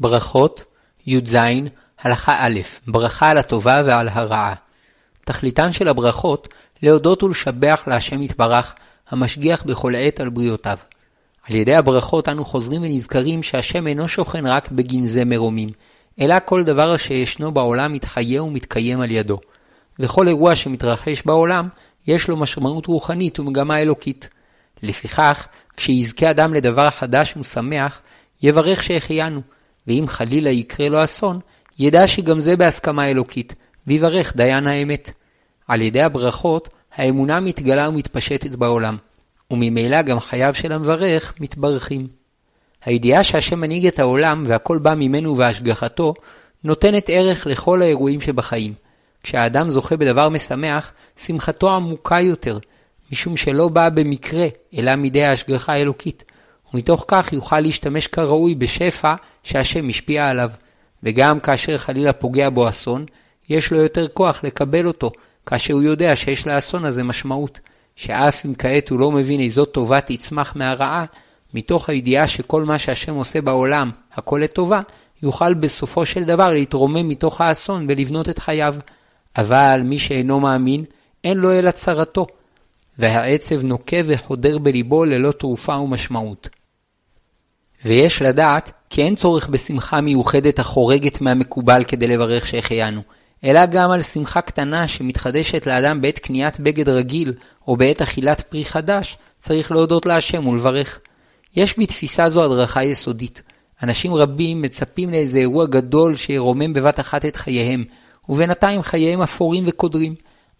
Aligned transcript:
ברכות 0.00 0.64
י"ז 1.06 1.36
הלכה 2.02 2.46
א' 2.46 2.60
ברכה 2.86 3.30
על 3.30 3.38
הטובה 3.38 3.82
ועל 3.86 4.08
הרעה. 4.08 4.54
תכליתן 5.24 5.72
של 5.72 5.88
הברכות 5.88 6.48
להודות 6.82 7.22
ולשבח 7.22 7.82
להשם 7.86 8.22
יתברך, 8.22 8.74
המשגיח 9.10 9.62
בכל 9.62 9.94
עת 9.96 10.20
על 10.20 10.28
בריאותיו. 10.28 10.76
על 11.48 11.54
ידי 11.54 11.74
הברכות 11.74 12.28
אנו 12.28 12.44
חוזרים 12.44 12.82
ונזכרים 12.82 13.42
שהשם 13.42 13.86
אינו 13.86 14.08
שוכן 14.08 14.46
רק 14.46 14.70
בגנזי 14.70 15.24
מרומים, 15.24 15.68
אלא 16.20 16.36
כל 16.44 16.64
דבר 16.64 16.96
שישנו 16.96 17.52
בעולם 17.52 17.92
מתחיה 17.92 18.42
ומתקיים 18.42 19.00
על 19.00 19.10
ידו. 19.10 19.40
וכל 19.98 20.28
אירוע 20.28 20.56
שמתרחש 20.56 21.22
בעולם, 21.22 21.68
יש 22.06 22.28
לו 22.28 22.36
משמעות 22.36 22.86
רוחנית 22.86 23.40
ומגמה 23.40 23.80
אלוקית. 23.80 24.28
לפיכך, 24.82 25.46
כשיזכה 25.76 26.30
אדם 26.30 26.54
לדבר 26.54 26.90
חדש 26.90 27.34
ושמח, 27.36 28.00
יברך 28.42 28.82
שהחיינו, 28.82 29.40
ואם 29.86 30.04
חלילה 30.08 30.50
יקרה 30.50 30.88
לו 30.88 31.04
אסון, 31.04 31.38
ידע 31.78 32.06
שגם 32.06 32.40
זה 32.40 32.56
בהסכמה 32.56 33.10
אלוקית, 33.10 33.54
ויברך 33.86 34.36
דיין 34.36 34.66
האמת. 34.66 35.10
על 35.68 35.80
ידי 35.80 36.02
הברכות, 36.02 36.68
האמונה 36.94 37.40
מתגלה 37.40 37.88
ומתפשטת 37.88 38.50
בעולם, 38.50 38.96
וממילא 39.50 40.02
גם 40.02 40.20
חייו 40.20 40.54
של 40.54 40.72
המברך 40.72 41.34
מתברכים. 41.40 42.08
הידיעה 42.84 43.24
שהשם 43.24 43.60
מנהיג 43.60 43.86
את 43.86 43.98
העולם 43.98 44.44
והכל 44.46 44.78
בא 44.78 44.94
ממנו 44.94 45.38
והשגחתו, 45.38 46.14
נותנת 46.64 47.04
ערך 47.08 47.46
לכל 47.46 47.82
האירועים 47.82 48.20
שבחיים. 48.20 48.74
כשהאדם 49.22 49.70
זוכה 49.70 49.96
בדבר 49.96 50.28
משמח, 50.28 50.92
שמחתו 51.16 51.76
עמוקה 51.76 52.20
יותר, 52.20 52.58
משום 53.12 53.36
שלא 53.36 53.68
באה 53.68 53.90
במקרה, 53.90 54.46
אלא 54.78 54.96
מידי 54.96 55.24
ההשגחה 55.24 55.72
האלוקית, 55.72 56.24
ומתוך 56.74 57.04
כך 57.08 57.32
יוכל 57.32 57.60
להשתמש 57.60 58.06
כראוי 58.06 58.54
בשפע 58.54 59.14
שהשם 59.42 59.88
השפיע 59.88 60.28
עליו. 60.28 60.50
וגם 61.02 61.40
כאשר 61.40 61.78
חלילה 61.78 62.12
פוגע 62.12 62.50
בו 62.50 62.68
אסון, 62.68 63.06
יש 63.48 63.72
לו 63.72 63.78
יותר 63.78 64.08
כוח 64.08 64.44
לקבל 64.44 64.86
אותו, 64.86 65.10
כאשר 65.46 65.74
הוא 65.74 65.82
יודע 65.82 66.16
שיש 66.16 66.46
לאסון 66.46 66.84
הזה 66.84 67.02
משמעות, 67.02 67.60
שאף 67.96 68.46
אם 68.46 68.54
כעת 68.54 68.88
הוא 68.88 69.00
לא 69.00 69.12
מבין 69.12 69.40
איזו 69.40 69.64
טובה 69.64 70.00
תצמח 70.00 70.56
מהרעה, 70.56 71.04
מתוך 71.54 71.88
הידיעה 71.88 72.28
שכל 72.28 72.64
מה 72.64 72.78
שהשם 72.78 73.14
עושה 73.14 73.40
בעולם, 73.40 73.90
הכל 74.14 74.40
לטובה, 74.44 74.80
יוכל 75.22 75.54
בסופו 75.54 76.06
של 76.06 76.24
דבר 76.24 76.52
להתרומם 76.52 77.08
מתוך 77.08 77.40
האסון 77.40 77.86
ולבנות 77.88 78.28
את 78.28 78.38
חייו. 78.38 78.74
אבל 79.36 79.80
מי 79.84 79.98
שאינו 79.98 80.40
מאמין, 80.40 80.84
אין 81.24 81.38
לו 81.38 81.52
אלא 81.52 81.70
צרתו, 81.70 82.26
והעצב 82.98 83.64
נוקה 83.64 83.96
וחודר 84.04 84.58
בליבו 84.58 85.04
ללא 85.04 85.32
תרופה 85.32 85.76
ומשמעות. 85.76 86.48
ויש 87.84 88.22
לדעת 88.22 88.72
כי 88.90 89.02
אין 89.02 89.14
צורך 89.14 89.48
בשמחה 89.48 90.00
מיוחדת 90.00 90.58
החורגת 90.58 91.20
מהמקובל 91.20 91.84
כדי 91.84 92.08
לברך 92.08 92.46
שהחיינו, 92.46 93.00
אלא 93.44 93.66
גם 93.66 93.90
על 93.90 94.02
שמחה 94.02 94.40
קטנה 94.40 94.88
שמתחדשת 94.88 95.66
לאדם 95.66 96.02
בעת 96.02 96.18
קניית 96.18 96.60
בגד 96.60 96.88
רגיל 96.88 97.32
או 97.68 97.76
בעת 97.76 98.02
אכילת 98.02 98.40
פרי 98.40 98.64
חדש, 98.64 99.18
צריך 99.38 99.72
להודות 99.72 100.06
להשם 100.06 100.46
ולברך. 100.46 100.98
יש 101.56 101.78
בתפיסה 101.78 102.30
זו 102.30 102.44
הדרכה 102.44 102.84
יסודית. 102.84 103.42
אנשים 103.82 104.14
רבים 104.14 104.62
מצפים 104.62 105.10
לאיזה 105.10 105.38
אירוע 105.38 105.66
גדול 105.66 106.16
שירומם 106.16 106.72
בבת 106.72 107.00
אחת 107.00 107.24
את 107.24 107.36
חייהם, 107.36 107.84
ובינתיים 108.28 108.82
חייהם 108.82 109.22
אפורים 109.22 109.64
וקודרים. 109.66 110.14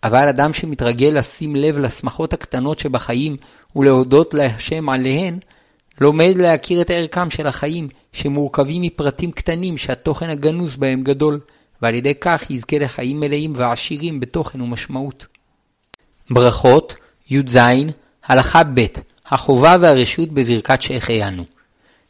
אבל 0.05 0.29
אדם 0.29 0.53
שמתרגל 0.53 1.13
לשים 1.15 1.57
לב 1.57 1.79
לשמחות 1.79 2.33
הקטנות 2.33 2.79
שבחיים 2.79 3.37
ולהודות 3.77 4.35
להשם 4.35 4.89
עליהן, 4.89 5.39
לומד 6.01 6.35
להכיר 6.37 6.81
את 6.81 6.91
ערכם 6.91 7.31
של 7.31 7.47
החיים, 7.47 7.89
שמורכבים 8.13 8.83
מפרטים 8.83 9.33
קטנים 9.33 9.77
שהתוכן 9.77 10.31
הגנוז 10.31 10.77
בהם 10.77 11.03
גדול, 11.03 11.41
ועל 11.83 11.95
ידי 11.95 12.15
כך 12.21 12.51
יזכה 12.51 12.79
לחיים 12.79 13.21
מלאים 13.21 13.53
ועשירים 13.57 14.21
בתוכן 14.21 14.61
ומשמעות. 14.61 15.27
ברכות 16.31 16.95
י"ז 17.31 17.59
הלכה 18.27 18.63
ב' 18.65 18.87
החובה 19.27 19.77
והרשות 19.81 20.29
בברכת 20.29 20.83
שהחיינו. 20.83 21.45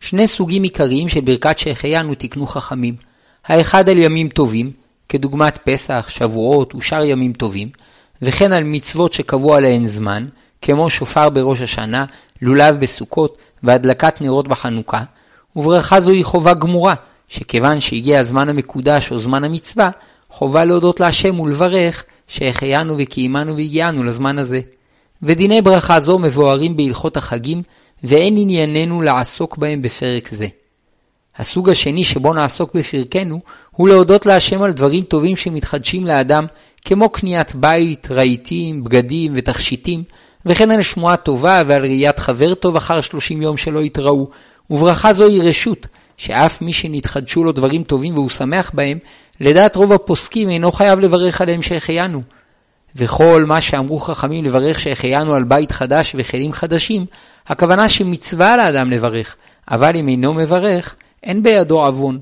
שני 0.00 0.28
סוגים 0.28 0.62
עיקריים 0.62 1.08
של 1.08 1.20
ברכת 1.20 1.58
שהחיינו 1.58 2.14
תיקנו 2.14 2.46
חכמים. 2.46 2.94
האחד 3.44 3.88
על 3.88 3.98
ימים 3.98 4.28
טובים, 4.28 4.72
כדוגמת 5.08 5.58
פסח, 5.64 6.06
שבועות 6.08 6.74
ושאר 6.74 7.04
ימים 7.04 7.32
טובים, 7.32 7.68
וכן 8.22 8.52
על 8.52 8.64
מצוות 8.64 9.12
שקבעו 9.12 9.54
עליהן 9.54 9.86
זמן, 9.86 10.26
כמו 10.62 10.90
שופר 10.90 11.30
בראש 11.30 11.60
השנה, 11.60 12.04
לולב 12.42 12.80
בסוכות 12.80 13.38
והדלקת 13.62 14.20
נרות 14.20 14.48
בחנוכה, 14.48 15.02
וברכה 15.56 16.00
זו 16.00 16.10
היא 16.10 16.24
חובה 16.24 16.54
גמורה, 16.54 16.94
שכיוון 17.28 17.80
שהגיע 17.80 18.20
הזמן 18.20 18.48
המקודש 18.48 19.12
או 19.12 19.18
זמן 19.18 19.44
המצווה, 19.44 19.90
חובה 20.30 20.64
להודות 20.64 21.00
להשם 21.00 21.40
ולברך 21.40 22.04
שהחיינו 22.28 22.94
וקיימנו 22.98 23.56
והגיענו 23.56 24.04
לזמן 24.04 24.38
הזה. 24.38 24.60
ודיני 25.22 25.62
ברכה 25.62 26.00
זו 26.00 26.18
מבוארים 26.18 26.76
בהלכות 26.76 27.16
החגים, 27.16 27.62
ואין 28.04 28.36
ענייננו 28.36 29.02
לעסוק 29.02 29.56
בהם 29.56 29.82
בפרק 29.82 30.28
זה. 30.32 30.46
הסוג 31.36 31.70
השני 31.70 32.04
שבו 32.04 32.32
נעסוק 32.32 32.74
בפרקנו, 32.74 33.40
הוא 33.70 33.88
להודות 33.88 34.26
להשם 34.26 34.62
על 34.62 34.72
דברים 34.72 35.04
טובים 35.04 35.36
שמתחדשים 35.36 36.06
לאדם, 36.06 36.46
כמו 36.84 37.08
קניית 37.08 37.54
בית, 37.54 38.10
רהיטים, 38.10 38.84
בגדים 38.84 39.32
ותכשיטים, 39.34 40.02
וכן 40.46 40.70
על 40.70 40.82
שמועה 40.82 41.16
טובה 41.16 41.62
ועל 41.66 41.82
ראיית 41.82 42.18
חבר 42.18 42.54
טוב 42.54 42.76
אחר 42.76 43.00
שלושים 43.00 43.42
יום 43.42 43.56
שלא 43.56 43.80
יתראו, 43.80 44.28
וברכה 44.70 45.12
זו 45.12 45.26
היא 45.28 45.42
רשות, 45.42 45.86
שאף 46.16 46.62
מי 46.62 46.72
שנתחדשו 46.72 47.44
לו 47.44 47.52
דברים 47.52 47.82
טובים 47.82 48.14
והוא 48.14 48.30
שמח 48.30 48.70
בהם, 48.74 48.98
לדעת 49.40 49.76
רוב 49.76 49.92
הפוסקים 49.92 50.48
אינו 50.48 50.72
חייב 50.72 51.00
לברך 51.00 51.40
עליהם 51.40 51.62
שהחיינו. 51.62 52.22
וכל 52.96 53.44
מה 53.46 53.60
שאמרו 53.60 53.98
חכמים 53.98 54.44
לברך 54.44 54.80
שהחיינו 54.80 55.34
על 55.34 55.44
בית 55.44 55.72
חדש 55.72 56.12
וכלים 56.18 56.52
חדשים, 56.52 57.06
הכוונה 57.46 57.88
שמצווה 57.88 58.56
לאדם 58.56 58.90
לברך, 58.90 59.36
אבל 59.70 59.96
אם 59.96 60.08
אינו 60.08 60.34
מברך, 60.34 60.94
אין 61.22 61.42
בידו 61.42 61.86
עוון. 61.86 62.18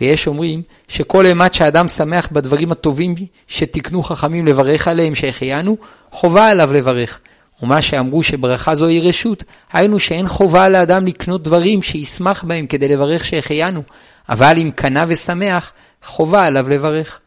ויש 0.00 0.26
אומרים 0.26 0.62
שכל 0.88 1.26
אימת 1.26 1.54
שאדם 1.54 1.88
שמח 1.88 2.28
בדברים 2.32 2.72
הטובים 2.72 3.14
שתיקנו 3.46 4.02
חכמים 4.02 4.46
לברך 4.46 4.88
עליהם 4.88 5.14
שהחיינו, 5.14 5.76
חובה 6.10 6.48
עליו 6.48 6.72
לברך, 6.72 7.20
ומה 7.62 7.82
שאמרו 7.82 8.22
שברכה 8.22 8.74
זו 8.74 8.86
היא 8.86 9.08
רשות, 9.08 9.44
היינו 9.72 9.98
שאין 9.98 10.28
חובה 10.28 10.68
לאדם 10.68 11.06
לקנות 11.06 11.42
דברים 11.42 11.82
שישמח 11.82 12.44
בהם 12.44 12.66
כדי 12.66 12.88
לברך 12.88 13.24
שהחיינו, 13.24 13.82
אבל 14.28 14.58
אם 14.58 14.70
קנה 14.74 15.04
ושמח, 15.08 15.72
חובה 16.04 16.44
עליו 16.44 16.68
לברך. 16.68 17.20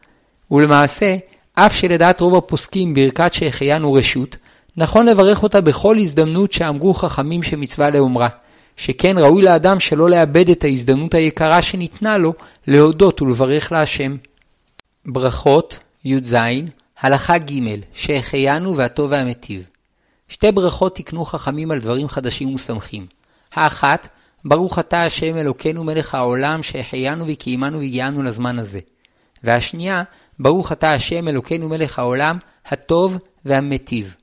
ולמעשה, 0.50 1.16
אף 1.54 1.76
שלדעת 1.76 2.20
רוב 2.20 2.34
הפוסקים 2.34 2.94
ברכת 2.94 3.34
שהחיינו 3.34 3.92
רשות, 3.92 4.36
נכון 4.76 5.06
לברך 5.06 5.42
אותה 5.42 5.60
בכל 5.60 5.98
הזדמנות 5.98 6.52
שאמרו 6.52 6.94
חכמים 6.94 7.42
שמצווה 7.42 7.90
לאומרה, 7.90 8.28
שכן 8.76 9.18
ראוי 9.18 9.42
לאדם 9.42 9.80
שלא 9.80 10.10
לאבד 10.10 10.48
את 10.48 10.64
ההזדמנות 10.64 11.14
היקרה 11.14 11.62
שניתנה 11.62 12.18
לו 12.18 12.32
להודות 12.66 13.22
ולברך 13.22 13.72
להשם. 13.72 14.16
ברכות 15.06 15.78
י"ז 16.04 16.36
הלכה 17.00 17.38
ג' 17.38 17.52
שהחיינו 17.92 18.76
והטוב 18.76 19.10
והמיטיב 19.10 19.66
שתי 20.28 20.52
ברכות 20.52 20.96
תקנו 20.96 21.24
חכמים 21.24 21.70
על 21.70 21.78
דברים 21.78 22.08
חדשים 22.08 22.48
ומשמחים. 22.48 23.06
האחת, 23.54 24.08
ברוך 24.44 24.78
אתה 24.78 25.04
השם 25.04 25.36
אלוקינו 25.36 25.84
מלך 25.84 26.14
העולם 26.14 26.62
שהחיינו 26.62 27.24
וקיימנו 27.28 27.78
והגיענו 27.78 28.22
לזמן 28.22 28.58
הזה. 28.58 28.80
והשנייה, 29.42 30.02
ברוך 30.38 30.72
אתה 30.72 30.92
השם 30.92 31.28
אלוקינו 31.28 31.68
מלך 31.68 31.98
העולם, 31.98 32.38
הטוב 32.66 33.18
והמיטיב. 33.44 34.14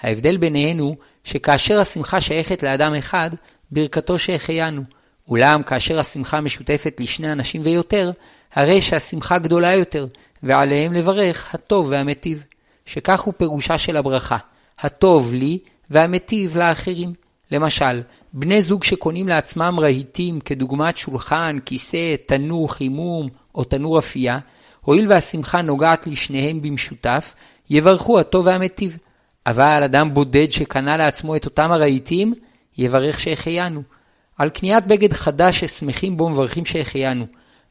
ההבדל 0.00 0.36
ביניהן 0.36 0.78
הוא 0.78 0.96
שכאשר 1.24 1.80
השמחה 1.80 2.20
שייכת 2.20 2.62
לאדם 2.62 2.94
אחד, 2.94 3.30
ברכתו 3.70 4.18
שהחיינו. 4.18 4.82
אולם 5.28 5.62
כאשר 5.62 5.98
השמחה 5.98 6.40
משותפת 6.40 7.00
לשני 7.00 7.32
אנשים 7.32 7.62
ויותר, 7.64 8.10
הרי 8.54 8.80
שהשמחה 8.80 9.38
גדולה 9.38 9.72
יותר, 9.74 10.06
ועליהם 10.42 10.92
לברך 10.92 11.54
הטוב 11.54 11.86
והמיטיב. 11.90 12.44
שכך 12.86 13.20
הוא 13.20 13.34
פירושה 13.36 13.78
של 13.78 13.96
הברכה. 13.96 14.36
הטוב 14.82 15.32
לי 15.32 15.58
והמיטיב 15.90 16.56
לאחרים. 16.56 17.12
למשל, 17.50 18.02
בני 18.32 18.62
זוג 18.62 18.84
שקונים 18.84 19.28
לעצמם 19.28 19.76
רהיטים 19.80 20.40
כדוגמת 20.40 20.96
שולחן, 20.96 21.58
כיסא, 21.64 22.14
תנור 22.26 22.72
חימום 22.72 23.28
או 23.54 23.64
תנור 23.64 23.98
אפייה, 23.98 24.38
הואיל 24.80 25.06
והשמחה 25.08 25.62
נוגעת 25.62 26.06
לשניהם 26.06 26.62
במשותף, 26.62 27.34
יברכו 27.70 28.18
הטוב 28.18 28.46
והמיטיב. 28.46 28.96
אבל 29.46 29.82
אדם 29.82 30.14
בודד 30.14 30.50
שקנה 30.50 30.96
לעצמו 30.96 31.36
את 31.36 31.44
אותם 31.44 31.72
הרהיטים, 31.72 32.34
יברך 32.78 33.20
שהחיינו. 33.20 33.82
על 34.38 34.48
קניית 34.48 34.86
בגד 34.86 35.12
חדש 35.12 35.64
ששמחים 35.64 36.16
בו 36.16 36.28
מברכים 36.28 36.64
שהחיינו. 36.64 37.26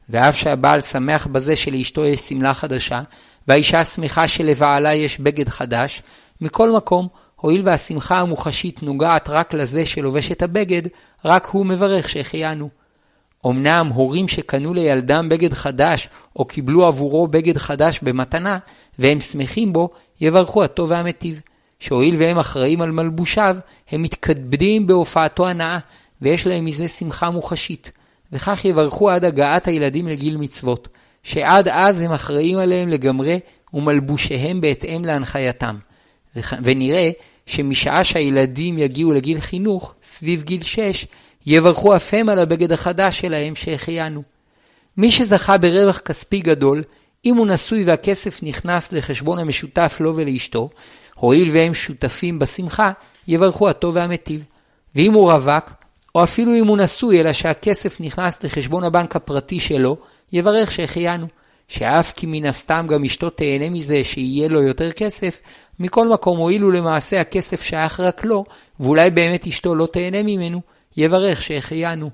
ואף 0.08 0.36
שהבעל 0.36 0.80
שמח 0.80 1.26
בזה 1.26 1.56
שלאשתו 1.56 2.04
יש 2.04 2.20
שמלה 2.20 2.54
חדשה, 2.54 3.02
והאישה 3.48 3.84
שמחה 3.84 4.28
שלבעלה 4.28 4.94
יש 4.94 5.20
בגד 5.20 5.48
חדש, 5.48 6.02
מכל 6.42 6.70
מקום, 6.70 7.08
הואיל 7.36 7.62
והשמחה 7.64 8.18
המוחשית 8.18 8.82
נוגעת 8.82 9.28
רק 9.28 9.54
לזה 9.54 9.86
שלובש 9.86 10.32
את 10.32 10.42
הבגד, 10.42 10.82
רק 11.24 11.46
הוא 11.46 11.66
מברך 11.66 12.08
שהחיינו. 12.08 12.68
אמנם 13.46 13.90
הורים 13.94 14.28
שקנו 14.28 14.74
לילדם 14.74 15.28
בגד 15.28 15.52
חדש, 15.52 16.08
או 16.36 16.44
קיבלו 16.44 16.86
עבורו 16.86 17.28
בגד 17.28 17.58
חדש 17.58 18.00
במתנה, 18.02 18.58
והם 18.98 19.20
שמחים 19.20 19.72
בו, 19.72 19.88
יברכו 20.20 20.64
הטוב 20.64 20.90
והמיטיב. 20.90 21.40
שהואיל 21.78 22.14
והם 22.18 22.38
אחראים 22.38 22.82
על 22.82 22.90
מלבושיו, 22.90 23.56
הם 23.90 24.02
מתכבדים 24.02 24.86
בהופעתו 24.86 25.48
הנאה, 25.48 25.78
ויש 26.22 26.46
להם 26.46 26.64
מזה 26.64 26.88
שמחה 26.88 27.30
מוחשית. 27.30 27.92
וכך 28.32 28.64
יברכו 28.64 29.10
עד 29.10 29.24
הגעת 29.24 29.66
הילדים 29.68 30.08
לגיל 30.08 30.36
מצוות, 30.36 30.88
שעד 31.22 31.68
אז 31.68 32.00
הם 32.00 32.12
אחראים 32.12 32.58
עליהם 32.58 32.88
לגמרי, 32.88 33.40
ומלבושיהם 33.74 34.60
בהתאם 34.60 35.04
להנחייתם. 35.04 35.76
ונראה 36.62 37.10
שמשעה 37.46 38.04
שהילדים 38.04 38.78
יגיעו 38.78 39.12
לגיל 39.12 39.40
חינוך, 39.40 39.94
סביב 40.02 40.42
גיל 40.42 40.62
6, 40.62 41.06
יברכו 41.46 41.96
אף 41.96 42.14
הם 42.14 42.28
על 42.28 42.38
הבגד 42.38 42.72
החדש 42.72 43.20
שלהם 43.20 43.54
שהחיינו. 43.54 44.22
מי 44.96 45.10
שזכה 45.10 45.58
ברווח 45.58 45.98
כספי 45.98 46.40
גדול, 46.40 46.82
אם 47.24 47.36
הוא 47.36 47.46
נשוי 47.46 47.84
והכסף 47.84 48.42
נכנס 48.42 48.92
לחשבון 48.92 49.38
המשותף 49.38 49.96
לו 50.00 50.16
ולאשתו, 50.16 50.68
הואיל 51.14 51.50
והם 51.52 51.74
שותפים 51.74 52.38
בשמחה, 52.38 52.92
יברכו 53.28 53.68
הטוב 53.68 53.96
והמיטיב. 53.96 54.44
ואם 54.94 55.12
הוא 55.12 55.32
רווק, 55.32 55.70
או 56.14 56.22
אפילו 56.22 56.54
אם 56.54 56.66
הוא 56.66 56.76
נשוי 56.76 57.20
אלא 57.20 57.32
שהכסף 57.32 58.00
נכנס 58.00 58.42
לחשבון 58.42 58.84
הבנק 58.84 59.16
הפרטי 59.16 59.60
שלו, 59.60 59.96
יברך 60.32 60.72
שהחיינו. 60.72 61.26
שאף 61.68 62.12
כי 62.16 62.26
מן 62.26 62.46
הסתם 62.46 62.86
גם 62.88 63.04
אשתו 63.04 63.30
תהנה 63.30 63.70
מזה 63.70 64.04
שיהיה 64.04 64.48
לו 64.48 64.62
יותר 64.62 64.92
כסף, 64.92 65.40
מכל 65.82 66.08
מקום 66.08 66.38
הואילו 66.38 66.70
למעשה 66.70 67.20
הכסף 67.20 67.62
שייך 67.62 68.00
רק 68.00 68.24
לו, 68.24 68.44
ואולי 68.80 69.10
באמת 69.10 69.46
אשתו 69.46 69.74
לא 69.74 69.86
תהנה 69.86 70.22
ממנו, 70.22 70.60
יברך 70.96 71.42
שהחיינו. 71.42 72.10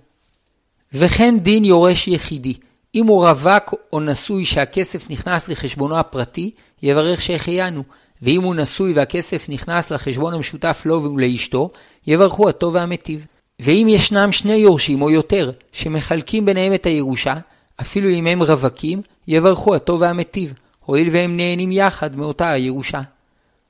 וכן 0.92 1.38
דין 1.38 1.64
יורש 1.64 2.08
יחידי. 2.08 2.54
אם 2.94 3.06
הוא 3.06 3.28
רווק 3.28 3.74
או 3.92 4.00
נשוי 4.00 4.44
שהכסף 4.44 5.10
נכנס 5.10 5.48
לחשבונו 5.48 5.98
הפרטי, 5.98 6.50
יברך 6.82 7.22
שהחיינו. 7.22 7.82
ואם 8.22 8.42
הוא 8.42 8.54
נשוי 8.54 8.92
והכסף 8.92 9.48
נכנס 9.48 9.90
לחשבון 9.90 10.34
המשותף 10.34 10.82
לו 10.84 11.02
ולאשתו, 11.02 11.70
יברכו 12.06 12.48
הטוב 12.48 12.74
והמיטיב. 12.74 13.26
ואם 13.60 13.86
ישנם 13.90 14.32
שני 14.32 14.52
יורשים 14.52 15.02
או 15.02 15.10
יותר 15.10 15.50
שמחלקים 15.72 16.44
ביניהם 16.44 16.74
את 16.74 16.86
הירושה, 16.86 17.34
אפילו 17.80 18.08
אם 18.08 18.26
הם 18.26 18.42
רווקים, 18.42 19.02
יברכו 19.28 19.74
הטוב 19.74 20.00
והמיטיב, 20.00 20.52
הואיל 20.84 21.08
והם 21.12 21.36
נהנים 21.36 21.72
יחד 21.72 22.16
מאותה 22.16 22.50
הירושה. 22.50 23.00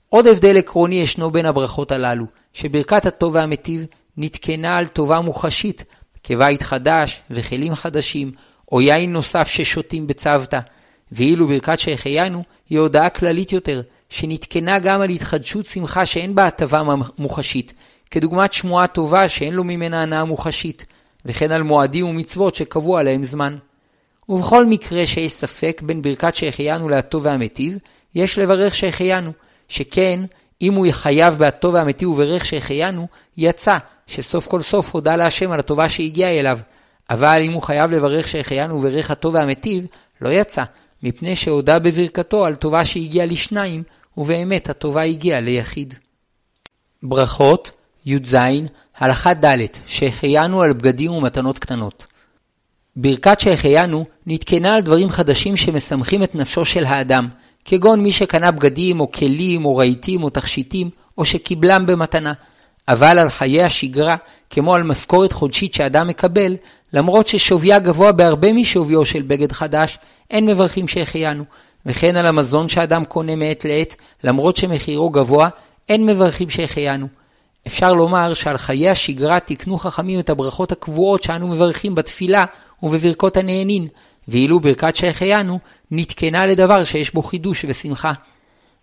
עוד 0.08 0.26
הבדל 0.26 0.58
עקרוני 0.58 0.94
ישנו 0.94 1.30
בין 1.30 1.46
הברכות 1.46 1.92
הללו, 1.92 2.26
שברכת 2.52 3.06
הטוב 3.06 3.34
והמיטיב 3.34 3.86
נתקנה 4.16 4.76
על 4.76 4.86
טובה 4.86 5.20
מוחשית, 5.20 5.84
כבית 6.24 6.62
חדש 6.62 7.22
וכלים 7.30 7.74
חדשים, 7.74 8.32
או 8.72 8.80
יין 8.80 9.12
נוסף 9.12 9.48
ששותים 9.48 10.06
בצוותא, 10.06 10.60
ואילו 11.12 11.48
ברכת 11.48 11.78
שהחיינו 11.78 12.42
היא 12.70 12.78
הודעה 12.78 13.10
כללית 13.10 13.52
יותר, 13.52 13.82
שנתקנה 14.08 14.78
גם 14.78 15.00
על 15.00 15.10
התחדשות 15.10 15.66
שמחה 15.66 16.06
שאין 16.06 16.34
בה 16.34 16.46
הטבה 16.46 16.82
מוחשית, 17.18 17.72
כדוגמת 18.10 18.52
שמועה 18.52 18.86
טובה 18.86 19.28
שאין 19.28 19.54
לו 19.54 19.64
ממנה 19.64 20.02
הנאה 20.02 20.24
מוחשית, 20.24 20.86
וכן 21.24 21.52
על 21.52 21.62
מועדים 21.62 22.06
ומצוות 22.06 22.54
שקבוע 22.54 23.00
עליהם 23.00 23.24
זמן. 23.24 23.56
ובכל 24.28 24.66
מקרה 24.66 25.06
שיש 25.06 25.32
ספק 25.32 25.82
בין 25.84 26.02
ברכת 26.02 26.34
שהחיינו 26.34 26.88
להטוב 26.88 27.24
והמיטיב, 27.24 27.78
יש 28.14 28.38
לברך 28.38 28.74
שהחיינו, 28.74 29.32
שכן 29.68 30.20
אם 30.62 30.74
הוא 30.74 30.86
יחייב 30.86 31.34
בהטוב 31.34 31.74
והמיטיב 31.74 32.08
וברך 32.08 32.44
שהחיינו, 32.44 33.08
יצא 33.36 33.78
שסוף 34.06 34.46
כל 34.46 34.62
סוף 34.62 34.94
הודה 34.94 35.16
להשם 35.16 35.50
על 35.50 35.60
הטובה 35.60 35.88
שהגיעה 35.88 36.38
אליו. 36.38 36.58
אבל 37.10 37.42
אם 37.44 37.52
הוא 37.52 37.62
חייב 37.62 37.90
לברך 37.90 38.28
שהחיינו 38.28 38.74
וברך 38.74 39.10
הטוב 39.10 39.34
והמיטיב, 39.34 39.86
לא 40.20 40.28
יצא, 40.28 40.64
מפני 41.02 41.36
שהודה 41.36 41.78
בברכתו 41.78 42.44
על 42.44 42.54
טובה 42.54 42.84
שהגיעה 42.84 43.26
לשניים, 43.26 43.82
ובאמת 44.16 44.70
הטובה 44.70 45.02
הגיעה 45.02 45.40
ליחיד. 45.40 45.94
ברכות 47.02 47.70
י"ז 48.06 48.36
הלכה 48.98 49.34
ד' 49.34 49.56
שהחיינו 49.86 50.62
על 50.62 50.72
בגדים 50.72 51.10
ומתנות 51.10 51.58
קטנות. 51.58 52.06
ברכת 52.96 53.40
שהחיינו 53.40 54.04
נתקנה 54.26 54.74
על 54.74 54.80
דברים 54.80 55.10
חדשים 55.10 55.56
שמשמחים 55.56 56.22
את 56.22 56.34
נפשו 56.34 56.64
של 56.64 56.84
האדם, 56.84 57.28
כגון 57.64 58.00
מי 58.00 58.12
שקנה 58.12 58.50
בגדים 58.50 59.00
או 59.00 59.12
כלים 59.12 59.64
או 59.64 59.76
רהיטים 59.76 60.22
או 60.22 60.30
תכשיטים, 60.30 60.90
או 61.18 61.24
שקיבלם 61.24 61.86
במתנה. 61.86 62.32
אבל 62.88 63.18
על 63.18 63.30
חיי 63.30 63.62
השגרה, 63.62 64.16
כמו 64.50 64.74
על 64.74 64.82
משכורת 64.82 65.32
חודשית 65.32 65.74
שאדם 65.74 66.08
מקבל, 66.08 66.56
למרות 66.92 67.28
ששוויה 67.28 67.78
גבוה 67.78 68.12
בהרבה 68.12 68.52
משוויו 68.52 69.04
של 69.04 69.22
בגד 69.22 69.52
חדש, 69.52 69.98
אין 70.30 70.46
מברכים 70.46 70.88
שהחיינו. 70.88 71.44
וכן 71.86 72.16
על 72.16 72.26
המזון 72.26 72.68
שאדם 72.68 73.04
קונה 73.04 73.36
מעת 73.36 73.64
לעת, 73.64 73.96
למרות 74.24 74.56
שמחירו 74.56 75.10
גבוה, 75.10 75.48
אין 75.88 76.06
מברכים 76.06 76.50
שהחיינו. 76.50 77.06
אפשר 77.66 77.92
לומר 77.92 78.34
שעל 78.34 78.58
חיי 78.58 78.88
השגרה 78.88 79.40
תיקנו 79.40 79.78
חכמים 79.78 80.20
את 80.20 80.30
הברכות 80.30 80.72
הקבועות 80.72 81.22
שאנו 81.22 81.48
מברכים 81.48 81.94
בתפילה 81.94 82.44
ובברכות 82.82 83.36
הנהנין, 83.36 83.86
ואילו 84.28 84.60
ברכת 84.60 84.96
שהחיינו 84.96 85.58
נתקנה 85.90 86.46
לדבר 86.46 86.84
שיש 86.84 87.14
בו 87.14 87.22
חידוש 87.22 87.64
ושמחה. 87.68 88.12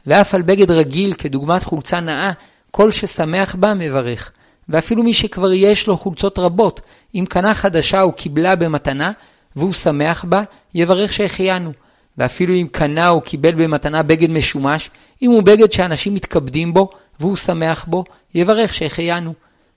ואף 0.07 0.35
על 0.35 0.41
בגד 0.41 0.71
רגיל 0.71 1.13
כדוגמת 1.13 1.63
חולצה 1.63 1.99
נאה, 1.99 2.31
כל 2.71 2.91
ששמח 2.91 3.55
בה 3.55 3.73
מברך. 3.73 4.31
ואפילו 4.69 5.03
מי 5.03 5.13
שכבר 5.13 5.53
יש 5.53 5.87
לו 5.87 5.97
חולצות 5.97 6.39
רבות, 6.39 6.81
אם 7.15 7.25
קנה 7.29 7.53
חדשה 7.53 8.01
או 8.01 8.11
קיבלה 8.11 8.55
במתנה, 8.55 9.11
והוא 9.55 9.73
שמח 9.73 10.25
בה, 10.29 10.43
יברך 10.73 11.13
שהחיינו. 11.13 11.71
ואפילו 12.17 12.53
אם 12.53 12.67
קנה 12.71 13.09
או 13.09 13.21
קיבל 13.21 13.51
במתנה 13.51 14.03
בגד 14.03 14.29
משומש, 14.29 14.89
אם 15.21 15.31
הוא 15.31 15.43
בגד 15.43 15.71
שאנשים 15.71 16.13
מתכבדים 16.13 16.73
בו, 16.73 16.89
והוא 17.19 17.35
שמח 17.35 17.85
בו, 17.87 18.03
יברך 18.35 18.73
שהחיינו. 18.73 19.33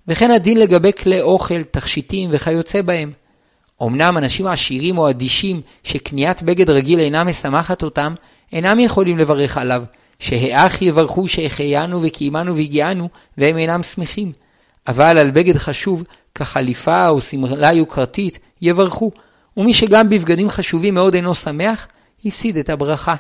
וכן 0.08 0.31
הדין 0.31 0.58
לגבי 0.58 0.92
כלי 0.92 1.20
אוכל, 1.20 1.62
תכשיטים 1.62 2.31
וכיוצא 2.32 2.82
בהם. 2.82 3.12
אמנם 3.82 4.19
אנשים 4.19 4.46
עשירים 4.46 4.98
או 4.98 5.10
אדישים 5.10 5.60
שקניית 5.84 6.42
בגד 6.42 6.70
רגיל 6.70 7.00
אינה 7.00 7.25
משמחת 7.25 7.82
אותם, 7.82 8.14
אינם 8.52 8.80
יכולים 8.80 9.19
לברך 9.19 9.56
עליו, 9.56 9.82
שהאח 10.19 10.82
יברכו 10.82 11.28
שהחיינו 11.28 12.02
וקיימנו 12.02 12.56
והגיענו, 12.56 13.08
והם 13.38 13.58
אינם 13.58 13.82
שמחים. 13.82 14.32
אבל 14.88 15.19
על 15.19 15.30
בגד 15.30 15.56
חשוב, 15.56 16.04
כחליפה 16.34 17.08
או 17.08 17.20
שמלה 17.20 17.72
יוקרתית, 17.72 18.38
יברכו, 18.62 19.10
ומי 19.56 19.75
שגם 19.75 20.08
בבגדים 20.08 20.50
חשובים 20.50 20.94
מאוד 20.94 21.14
אינו 21.14 21.34
שמח, 21.34 21.88
הפסיד 22.24 22.56
את 22.56 22.70
הברכה. 22.70 23.14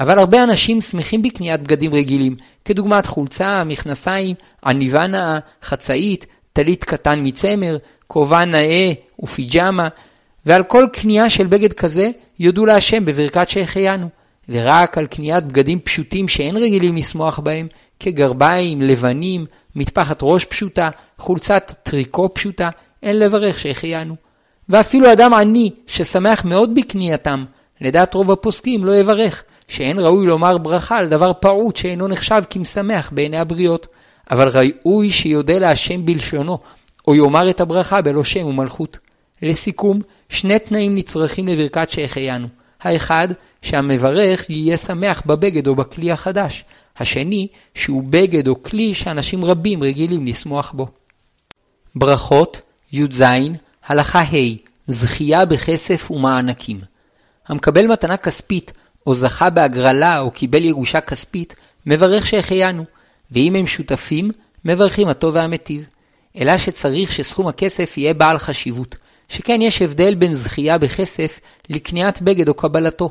אבל 0.00 0.18
הרבה 0.18 0.42
אנשים 0.42 0.80
שמחים 0.80 1.22
בקניית 1.22 1.60
בגדים 1.60 1.94
רגילים, 1.94 2.36
כדוגמת 2.64 3.06
חולצה, 3.06 3.64
מכנסיים, 3.64 4.34
עניבה 4.64 5.06
נאה, 5.06 5.38
חצאית, 5.62 6.26
טלית 6.52 6.84
קטן 6.84 7.20
מצמר, 7.22 7.76
כובע 8.08 8.44
נאה 8.44 8.92
ופיג'מה, 9.22 9.88
ועל 10.46 10.62
כל 10.62 10.86
קנייה 10.92 11.30
של 11.30 11.46
בגד 11.46 11.72
כזה 11.72 12.10
יודו 12.38 12.66
להשם 12.66 13.04
בברכת 13.04 13.48
שהחיינו. 13.48 14.08
ורק 14.48 14.98
על 14.98 15.06
קניית 15.06 15.44
בגדים 15.44 15.80
פשוטים 15.80 16.28
שאין 16.28 16.56
רגילים 16.56 16.96
לשמוח 16.96 17.38
בהם, 17.38 17.66
כגרביים, 18.00 18.82
לבנים, 18.82 19.46
מטפחת 19.76 20.18
ראש 20.22 20.44
פשוטה, 20.44 20.90
חולצת 21.18 21.72
טריקו 21.82 22.34
פשוטה, 22.34 22.70
אין 23.02 23.18
לברך 23.18 23.58
שהחיינו. 23.58 24.16
ואפילו 24.68 25.12
אדם 25.12 25.34
עני 25.34 25.70
ששמח 25.86 26.44
מאוד 26.44 26.74
בקנייתם, 26.74 27.44
לדעת 27.80 28.14
רוב 28.14 28.30
הפוסקים 28.30 28.84
לא 28.84 28.96
יברך, 28.96 29.42
שאין 29.68 29.98
ראוי 29.98 30.26
לומר 30.26 30.58
ברכה 30.58 30.98
על 30.98 31.08
דבר 31.08 31.32
פעוט 31.40 31.76
שאינו 31.76 32.08
נחשב 32.08 32.42
כמשמח 32.50 33.10
בעיני 33.12 33.38
הבריות, 33.38 33.86
אבל 34.30 34.48
ראוי 34.48 35.10
שיודה 35.10 35.58
להשם 35.58 36.06
בלשונו, 36.06 36.58
או 37.08 37.14
יאמר 37.14 37.50
את 37.50 37.60
הברכה 37.60 38.02
בלא 38.02 38.24
שם 38.24 38.46
ומלכות. 38.46 38.98
לסיכום, 39.42 40.00
שני 40.28 40.58
תנאים 40.58 40.94
נצרכים 40.94 41.48
לברכת 41.48 41.90
שהחיינו. 41.90 42.48
האחד, 42.80 43.28
שהמברך 43.62 44.50
יהיה 44.50 44.76
שמח 44.76 45.22
בבגד 45.26 45.66
או 45.66 45.74
בכלי 45.74 46.12
החדש. 46.12 46.64
השני, 46.96 47.48
שהוא 47.74 48.02
בגד 48.10 48.48
או 48.48 48.62
כלי 48.62 48.94
שאנשים 48.94 49.44
רבים 49.44 49.82
רגילים 49.82 50.26
לשמוח 50.26 50.72
בו. 50.72 50.86
ברכות 51.94 52.60
י"ז 52.92 53.24
הלכה 53.86 54.20
ה' 54.20 54.56
זכייה 54.86 55.44
בכסף 55.44 56.10
ומענקים. 56.10 56.80
המקבל 57.46 57.86
מתנה 57.86 58.16
כספית, 58.16 58.72
או 59.06 59.14
זכה 59.14 59.50
בהגרלה 59.50 60.20
או 60.20 60.30
קיבל 60.30 60.64
ירושה 60.64 61.00
כספית, 61.00 61.54
מברך 61.86 62.26
שהחיינו, 62.26 62.84
ואם 63.30 63.54
הם 63.54 63.66
שותפים, 63.66 64.30
מברכים 64.64 65.08
הטוב 65.08 65.34
והמיטיב. 65.34 65.86
אלא 66.38 66.58
שצריך 66.58 67.12
שסכום 67.12 67.48
הכסף 67.48 67.98
יהיה 67.98 68.14
בעל 68.14 68.38
חשיבות, 68.38 68.96
שכן 69.28 69.62
יש 69.62 69.82
הבדל 69.82 70.14
בין 70.14 70.34
זכייה 70.34 70.78
בכסף 70.78 71.40
לקניית 71.70 72.22
בגד 72.22 72.48
או 72.48 72.54
קבלתו, 72.54 73.10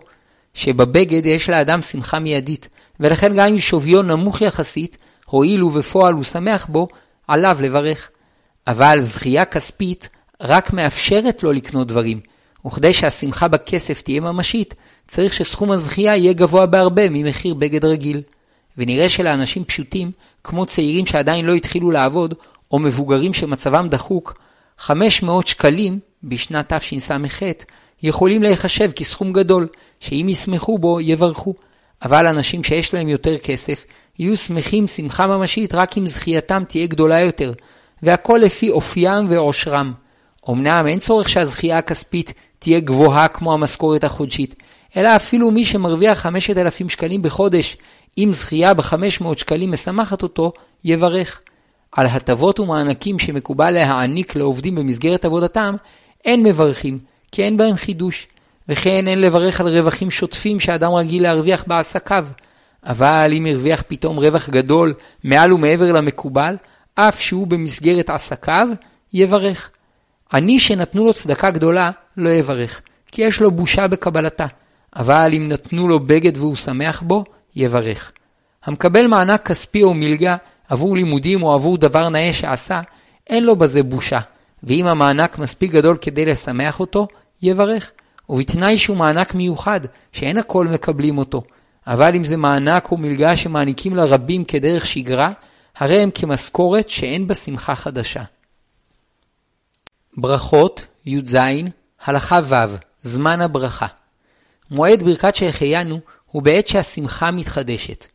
שבבגד 0.54 1.26
יש 1.26 1.50
לאדם 1.50 1.82
שמחה 1.82 2.20
מיידית, 2.20 2.70
ולכן 3.00 3.36
גם 3.36 3.48
אם 3.48 3.60
שוויו 3.60 4.02
נמוך 4.02 4.42
יחסית, 4.42 4.98
הואיל 5.26 5.64
ובפועל 5.64 6.14
הוא 6.14 6.24
שמח 6.24 6.66
בו, 6.70 6.88
עליו 7.28 7.58
לברך. 7.62 8.10
אבל 8.68 9.02
זכייה 9.02 9.46
כספית, 9.46 10.10
רק 10.42 10.74
מאפשרת 10.74 11.44
לו 11.44 11.52
לקנות 11.52 11.88
דברים, 11.88 12.20
וכדי 12.66 12.94
שהשמחה 12.94 13.48
בכסף 13.48 14.02
תהיה 14.02 14.22
ממשית, 14.22 14.74
צריך 15.08 15.34
שסכום 15.34 15.72
הזכייה 15.72 16.16
יהיה 16.16 16.34
גבוה 16.34 16.66
בהרבה 16.66 17.10
ממחיר 17.10 17.54
בגד 17.54 17.86
רגיל. 17.86 18.22
ונראה 18.78 19.10
שלאנשים 19.10 19.66
פשוטים, 19.66 20.12
כמו 20.44 20.66
צעירים 20.66 21.06
שעדיין 21.06 21.46
לא 21.46 21.54
התחילו 21.54 21.92
לעבוד, 21.92 22.34
או 22.72 22.80
מבוגרים 22.80 23.34
שמצבם 23.34 23.88
דחוק, 23.90 24.38
500 24.78 25.48
שקלים 25.48 26.00
בשנת 26.24 26.74
תשס"ח 26.74 27.40
יכולים 28.04 28.44
להיחשב 28.44 28.92
כסכום 28.96 29.34
גדול, 29.34 29.68
שאם 30.00 30.26
ישמחו 30.30 30.78
בו, 30.78 31.02
יברכו. 31.02 31.54
אבל 32.04 32.28
אנשים 32.28 32.64
שיש 32.64 32.94
להם 32.94 33.08
יותר 33.08 33.38
כסף, 33.38 33.86
יהיו 34.20 34.38
שמחים 34.38 34.88
שמחה 34.88 35.28
ממשית 35.28 35.74
רק 35.74 35.98
אם 35.98 36.08
זכייתם 36.08 36.64
תהיה 36.68 36.88
גדולה 36.88 37.20
יותר, 37.20 37.54
והכל 38.04 38.40
לפי 38.44 38.70
אופיים 38.70 39.26
ועושרם. 39.30 39.94
אמנם 40.50 40.86
אין 40.88 41.00
צורך 41.00 41.30
שהזכייה 41.30 41.78
הכספית 41.78 42.34
תהיה 42.60 42.80
גבוהה 42.80 43.28
כמו 43.28 43.54
המשכורת 43.54 44.04
החודשית, 44.04 44.64
אלא 44.98 45.16
אפילו 45.16 45.52
מי 45.52 45.66
שמרוויח 45.66 46.20
5,000 46.20 46.90
שקלים 46.90 47.22
בחודש, 47.22 47.78
אם 48.18 48.30
זכייה 48.34 48.74
ב-500 48.74 49.38
שקלים 49.38 49.72
משמחת 49.72 50.24
אותו, 50.24 50.52
יברך. 50.84 51.42
על 51.98 52.06
הטבות 52.06 52.60
ומענקים 52.60 53.20
שמקובל 53.20 53.72
להעניק 53.72 54.36
לעובדים 54.36 54.75
במסגרת 54.75 55.25
עבודתם, 55.25 55.75
אין 56.25 56.44
מברכים, 56.44 57.00
כי 57.32 57.44
אין 57.44 57.58
בהם 57.58 57.75
חידוש. 57.75 58.27
וכן 58.70 59.08
אין 59.08 59.22
לברך 59.22 59.62
על 59.62 59.68
רווחים 59.68 60.12
שוטפים 60.12 60.60
שאדם 60.60 60.92
רגיל 60.92 61.24
להרוויח 61.24 61.63
בעסקיו. 61.68 62.25
אבל 62.86 63.32
אם 63.34 63.46
הרוויח 63.46 63.84
פתאום 63.88 64.18
רווח 64.18 64.50
גדול 64.50 64.94
מעל 65.24 65.54
ומעבר 65.54 65.92
למקובל, 65.92 66.56
אף 66.96 67.20
שהוא 67.20 67.48
במסגרת 67.48 68.10
עסקיו, 68.10 68.68
יברך. 69.13 69.70
עני 70.34 70.60
שנתנו 70.60 71.06
לו 71.06 71.13
צדקה 71.13 71.51
גדולה, 71.51 71.92
לא 72.18 72.30
יברך, 72.30 72.82
כי 73.12 73.22
יש 73.22 73.42
לו 73.42 73.51
בושה 73.51 73.88
בקבלתה. 73.88 74.46
אבל 74.96 75.32
אם 75.34 75.50
נתנו 75.50 75.88
לו 75.88 76.00
בגד 76.00 76.38
והוא 76.38 76.56
שמח 76.56 77.01
בו, 77.01 77.24
יברך. 77.56 78.12
המקבל 78.66 79.08
מענק 79.08 79.48
כספי 79.48 79.84
או 79.84 79.94
מלגה 79.94 80.36
עבור 80.70 80.96
לימודים 80.96 81.44
או 81.44 81.54
עבור 81.54 81.78
דבר 81.78 82.10
נאה 82.10 82.34
שעשה, 82.34 82.82
אין 83.28 83.44
לו 83.44 83.56
בזה 83.56 83.84
בושה, 83.84 84.20
ואם 84.64 84.88
המענק 84.88 85.40
מספיק 85.40 85.72
גדול 85.72 85.98
כדי 86.02 86.26
לשמח 86.26 86.80
אותו, 86.80 87.08
יברך. 87.42 87.92
ובתנאי 88.30 88.78
שהוא 88.78 88.98
מענק 88.98 89.34
מיוחד, 89.36 89.80
שאין 90.12 90.38
הכל 90.38 90.68
מקבלים 90.68 91.18
אותו. 91.18 91.42
אבל 91.88 92.16
אם 92.16 92.24
זה 92.24 92.38
מענק 92.38 92.92
או 92.92 92.98
מלגה 92.98 93.38
שמעניקים 93.38 93.96
לרבים 93.96 94.46
כדרך 94.46 94.86
שגרה, 94.86 95.32
הרי 95.78 96.02
הם 96.02 96.12
כמשכורת 96.12 96.90
שאין 96.90 97.28
בה 97.28 97.36
שמחה 97.36 97.76
חדשה. 97.76 98.24
ברכות, 100.18 100.86
י"ז, 101.06 101.38
הלכה 102.06 102.40
ו', 102.44 102.56
זמן 103.04 103.42
הברכה. 103.42 103.88
מועד 104.72 105.04
ברכת 105.04 105.36
שהחיינו 105.36 106.00
הוא 106.32 106.44
בעת 106.44 106.68
שהשמחה 106.68 107.32
מתחדשת. 107.32 108.06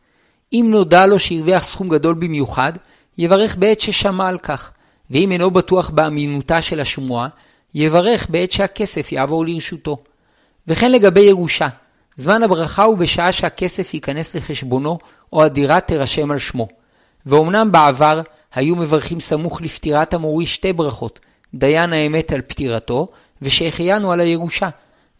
אם 0.53 0.67
נודע 0.69 1.05
לו 1.07 1.19
שהרוויח 1.19 1.63
סכום 1.63 1.87
גדול 1.87 2.13
במיוחד, 2.13 2.73
יברך 3.17 3.55
בעת 3.55 3.81
ששמע 3.81 4.27
על 4.27 4.37
כך, 4.37 4.71
ואם 5.11 5.31
אינו 5.31 5.51
בטוח 5.51 5.89
באמינותה 5.89 6.61
של 6.61 6.79
השמועה, 6.79 7.27
יברך 7.75 8.27
בעת 8.29 8.51
שהכסף 8.51 9.11
יעבור 9.11 9.45
לרשותו. 9.45 9.97
וכן 10.67 10.91
לגבי 10.91 11.21
ירושה, 11.21 11.67
זמן 12.15 12.43
הברכה 12.43 12.83
הוא 12.83 12.97
בשעה 12.97 13.31
שהכסף 13.31 13.93
ייכנס 13.93 14.35
לחשבונו 14.35 14.97
או 15.33 15.43
הדירה 15.43 15.79
תירשם 15.79 16.31
על 16.31 16.39
שמו. 16.39 16.67
ואומנם 17.25 17.71
בעבר 17.71 18.21
היו 18.55 18.75
מברכים 18.75 19.19
סמוך 19.19 19.61
לפטירת 19.61 20.13
המוריש 20.13 20.55
שתי 20.55 20.73
ברכות, 20.73 21.19
דיין 21.53 21.93
האמת 21.93 22.31
על 22.31 22.41
פטירתו, 22.41 23.07
ושהחיינו 23.41 24.11
על 24.11 24.19
הירושה. 24.19 24.69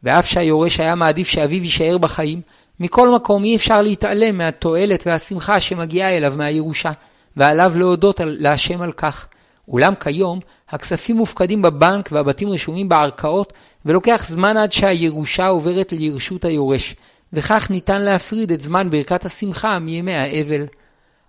ואף 0.04 0.28
שהיורש 0.28 0.80
היה 0.80 0.96
מעדיף 0.96 1.28
שאביו 1.28 1.64
יישאר 1.64 1.98
בחיים, 1.98 2.42
מכל 2.80 3.10
מקום 3.10 3.44
אי 3.44 3.56
אפשר 3.56 3.82
להתעלם 3.82 4.38
מהתועלת 4.38 5.04
והשמחה 5.08 5.60
שמגיעה 5.60 6.18
אליו 6.18 6.34
מהירושה, 6.38 6.92
ועליו 7.38 7.74
להודות 7.76 8.22
להשם 8.24 8.82
על 8.82 8.92
כך. 8.92 9.28
אולם 9.68 9.94
כיום, 9.96 10.40
הכספים 10.70 11.16
מופקדים 11.16 11.62
בבנק 11.62 12.10
והבתים 12.12 12.50
רשומים 12.50 12.90
בערכאות, 12.90 13.54
ולוקח 13.86 14.26
זמן 14.28 14.58
עד 14.58 14.74
שהירושה 14.74 15.48
עוברת 15.48 15.94
לרשות 15.98 16.46
היורש, 16.46 16.96
וכך 17.34 17.68
ניתן 17.70 18.02
להפריד 18.02 18.52
את 18.52 18.62
זמן 18.62 18.90
ברכת 18.90 19.26
השמחה 19.26 19.80
מימי 19.80 20.14
האבל. 20.14 20.66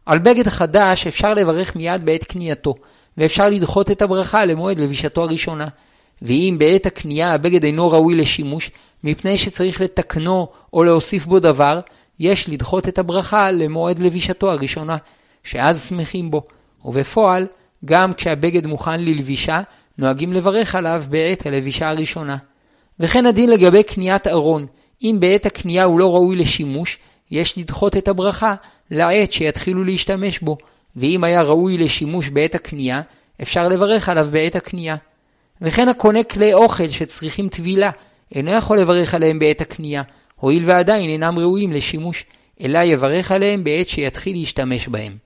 על 0.06 0.18
בגד 0.18 0.48
חדש 0.48 1.06
אפשר 1.06 1.34
לברך 1.34 1.76
מיד 1.76 2.04
בעת 2.06 2.24
קנייתו, 2.24 2.74
ואפשר 3.18 3.50
לדחות 3.50 3.90
את 3.90 4.02
הברכה 4.02 4.44
למועד 4.44 4.78
לבישתו 4.78 5.22
הראשונה. 5.22 5.66
ואם 6.22 6.56
בעת 6.58 6.86
הקנייה 6.86 7.32
הבגד 7.32 7.64
אינו 7.64 7.90
ראוי 7.90 8.14
לשימוש, 8.14 8.70
מפני 9.04 9.38
שצריך 9.38 9.80
לתקנו 9.80 10.48
או 10.72 10.84
להוסיף 10.84 11.26
בו 11.26 11.40
דבר, 11.40 11.80
יש 12.20 12.48
לדחות 12.48 12.88
את 12.88 12.98
הברכה 12.98 13.50
למועד 13.50 13.98
לבישתו 13.98 14.50
הראשונה, 14.50 14.96
שאז 15.42 15.88
שמחים 15.88 16.30
בו. 16.30 16.42
ובפועל, 16.84 17.46
גם 17.84 18.12
כשהבגד 18.12 18.66
מוכן 18.66 19.00
ללבישה, 19.00 19.60
נוהגים 19.98 20.32
לברך 20.32 20.74
עליו 20.74 21.04
בעת 21.08 21.46
הלבישה 21.46 21.90
הראשונה. 21.90 22.36
וכן 23.00 23.26
הדין 23.26 23.50
לגבי 23.50 23.82
קניית 23.82 24.26
ארון, 24.26 24.66
אם 25.02 25.16
בעת 25.20 25.46
הקנייה 25.46 25.84
הוא 25.84 25.98
לא 25.98 26.14
ראוי 26.14 26.36
לשימוש, 26.36 26.98
יש 27.30 27.58
לדחות 27.58 27.96
את 27.96 28.08
הברכה 28.08 28.54
לעת 28.90 29.32
שיתחילו 29.32 29.84
להשתמש 29.84 30.38
בו, 30.38 30.56
ואם 30.96 31.24
היה 31.24 31.42
ראוי 31.42 31.78
לשימוש 31.78 32.28
בעת 32.28 32.54
הקנייה, 32.54 33.00
אפשר 33.42 33.68
לברך 33.68 34.08
עליו 34.08 34.28
בעת 34.30 34.56
הקנייה. 34.56 34.96
וכן 35.62 35.88
הקונה 35.88 36.22
כלי 36.22 36.54
אוכל 36.54 36.88
שצריכים 36.88 37.48
טבילה, 37.48 37.90
אינו 38.34 38.50
יכול 38.50 38.78
לברך 38.78 39.14
עליהם 39.14 39.38
בעת 39.38 39.60
הקנייה, 39.60 40.02
הואיל 40.36 40.62
ועדיין 40.66 41.10
אינם 41.10 41.38
ראויים 41.38 41.72
לשימוש, 41.72 42.24
אלא 42.60 42.78
יברך 42.78 43.32
עליהם 43.32 43.64
בעת 43.64 43.88
שיתחיל 43.88 44.36
להשתמש 44.36 44.88
בהם. 44.88 45.16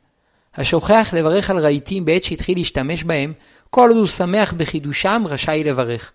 השוכח 0.56 1.14
לברך 1.16 1.50
על 1.50 1.58
רהיטים 1.58 2.04
בעת 2.04 2.24
שהתחיל 2.24 2.58
להשתמש 2.58 3.04
בהם, 3.04 3.32
כל 3.70 3.88
עוד 3.88 3.96
הוא 3.96 4.06
שמח 4.06 4.54
בחידושם, 4.56 5.22
רשאי 5.26 5.64
לברך. 5.64 6.12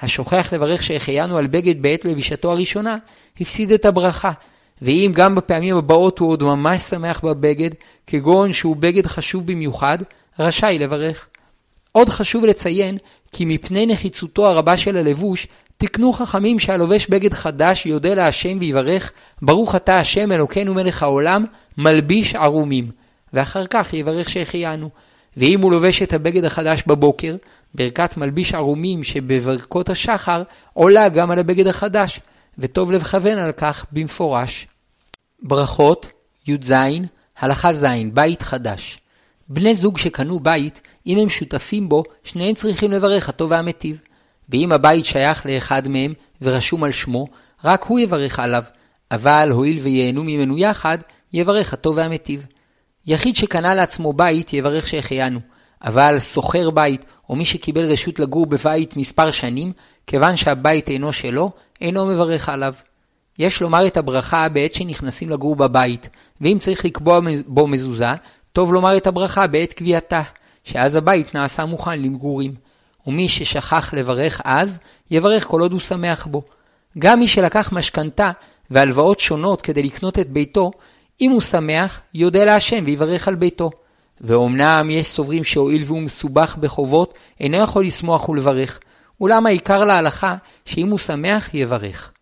השוכח 0.00 0.52
לברך 0.52 0.82
שהחיינו 0.82 1.38
על 1.38 1.46
בגד 1.46 1.82
בעת 1.82 2.04
לבישתו 2.04 2.52
הראשונה, 2.52 2.96
הפסיד 3.40 3.72
את 3.72 3.84
הברכה. 3.84 4.32
ואם 4.82 5.12
גם 5.14 5.34
בפעמים 5.34 5.76
הבאות 5.76 6.18
הוא 6.18 6.30
עוד 6.30 6.42
ממש 6.42 6.82
שמח 6.82 7.20
בבגד, 7.24 7.70
כגון 8.06 8.52
שהוא 8.52 8.76
בגד 8.76 9.06
חשוב 9.06 9.46
במיוחד, 9.46 9.98
רשאי 10.38 10.78
לברך. 10.78 11.26
עוד 11.92 12.08
חשוב 12.08 12.44
לציין 12.44 12.98
כי 13.32 13.44
מפני 13.44 13.86
נחיצותו 13.86 14.46
הרבה 14.46 14.76
של 14.76 14.96
הלבוש, 14.96 15.46
תקנו 15.76 16.12
חכמים 16.12 16.58
שהלובש 16.58 17.06
בגד 17.06 17.34
חדש 17.34 17.86
יודה 17.86 18.14
להשם 18.14 18.58
ויברך, 18.60 19.12
ברוך 19.42 19.74
אתה 19.74 19.98
השם 19.98 20.32
אלוקינו 20.32 20.74
מלך 20.74 21.02
העולם, 21.02 21.44
מלביש 21.78 22.34
ערומים. 22.34 22.90
ואחר 23.32 23.66
כך 23.66 23.92
יברך 23.94 24.30
שהחיינו. 24.30 24.90
ואם 25.36 25.60
הוא 25.60 25.72
לובש 25.72 26.02
את 26.02 26.12
הבגד 26.12 26.44
החדש 26.44 26.82
בבוקר, 26.86 27.36
ברכת 27.74 28.16
מלביש 28.16 28.54
ערומים 28.54 29.04
שבברכות 29.04 29.90
השחר 29.90 30.42
עולה 30.72 31.08
גם 31.08 31.30
על 31.30 31.38
הבגד 31.38 31.66
החדש, 31.66 32.20
וטוב 32.58 32.92
לכוון 32.92 33.38
על 33.38 33.52
כך 33.52 33.86
במפורש. 33.92 34.66
ברכות, 35.42 36.08
י"ז, 36.46 36.72
הלכה 37.38 37.72
ז', 37.72 37.86
בית 38.12 38.42
חדש. 38.42 38.98
בני 39.48 39.74
זוג 39.74 39.98
שקנו 39.98 40.40
בית, 40.40 40.80
אם 41.06 41.18
הם 41.18 41.28
שותפים 41.28 41.88
בו, 41.88 42.04
שניהם 42.24 42.54
צריכים 42.54 42.90
לברך 42.90 43.28
הטוב 43.28 43.50
והמיטיב. 43.50 44.00
ואם 44.52 44.72
הבית 44.72 45.04
שייך 45.04 45.46
לאחד 45.46 45.88
מהם 45.88 46.14
ורשום 46.42 46.84
על 46.84 46.92
שמו, 46.92 47.26
רק 47.64 47.84
הוא 47.84 48.00
יברך 48.00 48.38
עליו, 48.38 48.62
אבל 49.10 49.48
הואיל 49.52 49.78
וייהנו 49.82 50.24
ממנו 50.24 50.58
יחד, 50.58 50.98
יברך 51.32 51.72
הטוב 51.72 51.96
והמיטיב. 51.96 52.46
יחיד 53.06 53.36
שקנה 53.36 53.74
לעצמו 53.74 54.12
בית 54.12 54.52
יברך 54.52 54.88
שהחיינו, 54.88 55.40
אבל 55.84 56.18
שוכר 56.18 56.70
בית 56.70 57.04
או 57.28 57.36
מי 57.36 57.44
שקיבל 57.44 57.84
רשות 57.92 58.18
לגור 58.18 58.46
בבית 58.46 58.96
מספר 58.96 59.30
שנים, 59.30 59.72
כיוון 60.06 60.36
שהבית 60.36 60.88
אינו 60.88 61.12
שלו, 61.12 61.50
אינו 61.80 62.06
מברך 62.06 62.48
עליו. 62.48 62.74
יש 63.38 63.60
לומר 63.60 63.86
את 63.86 63.96
הברכה 63.96 64.48
בעת 64.48 64.74
שנכנסים 64.74 65.30
לגור 65.30 65.56
בבית, 65.56 66.08
ואם 66.40 66.56
צריך 66.60 66.84
לקבוע 66.84 67.20
בו 67.46 67.66
מזוזה, 67.66 68.12
טוב 68.52 68.72
לומר 68.72 68.96
את 68.96 69.06
הברכה 69.06 69.46
בעת 69.46 69.72
קביעתה, 69.72 70.22
שאז 70.64 70.96
הבית 70.96 71.34
נעשה 71.34 71.64
מוכן 71.64 72.02
למגורים. 72.02 72.54
ומי 73.06 73.28
ששכח 73.28 73.94
לברך 73.94 74.40
אז, 74.44 74.80
יברך 75.10 75.44
כל 75.44 75.60
עוד 75.60 75.72
הוא 75.72 75.80
שמח 75.80 76.26
בו. 76.26 76.42
גם 76.98 77.18
מי 77.18 77.28
שלקח 77.28 77.72
משכנתה 77.72 78.30
והלוואות 78.70 79.20
שונות 79.20 79.62
כדי 79.62 79.82
לקנות 79.82 80.18
את 80.18 80.30
ביתו, 80.30 80.70
אם 81.20 81.30
הוא 81.30 81.40
שמח, 81.40 82.00
יודה 82.14 82.44
להשם 82.44 82.84
ויברך 82.86 83.28
על 83.28 83.34
ביתו. 83.34 83.70
ואומנם 84.20 84.88
יש 84.90 85.06
סוברים 85.06 85.44
שהואיל 85.44 85.82
והוא 85.86 86.02
מסובך 86.02 86.56
בחובות, 86.60 87.14
אינו 87.40 87.56
יכול 87.56 87.84
לשמוח 87.84 88.28
ולברך, 88.28 88.78
אולם 89.20 89.46
העיקר 89.46 89.84
להלכה, 89.84 90.36
שאם 90.64 90.88
הוא 90.88 90.98
שמח, 90.98 91.54
יברך. 91.54 92.12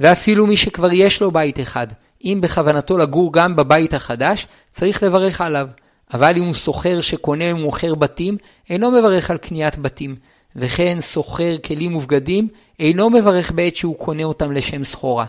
ואפילו 0.00 0.46
מי 0.46 0.56
שכבר 0.56 0.92
יש 0.92 1.22
לו 1.22 1.30
בית 1.30 1.60
אחד, 1.60 1.86
אם 2.24 2.38
בכוונתו 2.42 2.98
לגור 2.98 3.32
גם 3.32 3.56
בבית 3.56 3.94
החדש, 3.94 4.46
צריך 4.70 5.02
לברך 5.02 5.40
עליו. 5.40 5.68
אבל 6.14 6.36
אם 6.36 6.44
הוא 6.44 6.54
סוחר 6.54 7.00
שקונה 7.00 7.54
ומוכר 7.54 7.94
בתים, 7.94 8.36
אינו 8.70 8.90
מברך 8.90 9.30
על 9.30 9.36
קניית 9.36 9.78
בתים, 9.78 10.16
וכן 10.56 11.00
סוחר 11.00 11.56
כלים 11.64 11.94
ובגדים, 11.96 12.48
אינו 12.80 13.10
מברך 13.10 13.52
בעת 13.52 13.76
שהוא 13.76 13.96
קונה 13.96 14.24
אותם 14.24 14.52
לשם 14.52 14.84
סחורה. 14.84 15.24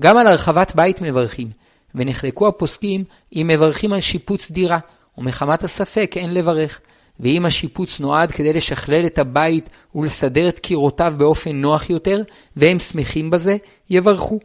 גם 0.00 0.16
על 0.16 0.26
הרחבת 0.26 0.72
בית 0.74 1.00
מברכים, 1.00 1.50
ונחלקו 1.94 2.48
הפוסקים 2.48 3.04
אם 3.36 3.46
מברכים 3.52 3.92
על 3.92 4.00
שיפוץ 4.00 4.50
דירה, 4.50 4.78
ומחמת 5.18 5.64
הספק 5.64 6.12
אין 6.16 6.34
לברך. 6.34 6.80
ואם 7.20 7.46
השיפוץ 7.46 8.00
נועד 8.00 8.30
כדי 8.32 8.52
לשכלל 8.52 9.06
את 9.06 9.18
הבית 9.18 9.68
ולסדר 9.94 10.48
את 10.48 10.58
קירותיו 10.58 11.14
באופן 11.16 11.56
נוח 11.56 11.90
יותר, 11.90 12.22
והם 12.56 12.78
שמחים 12.78 13.30
בזה, 13.30 13.56
יברכו. 13.90 14.38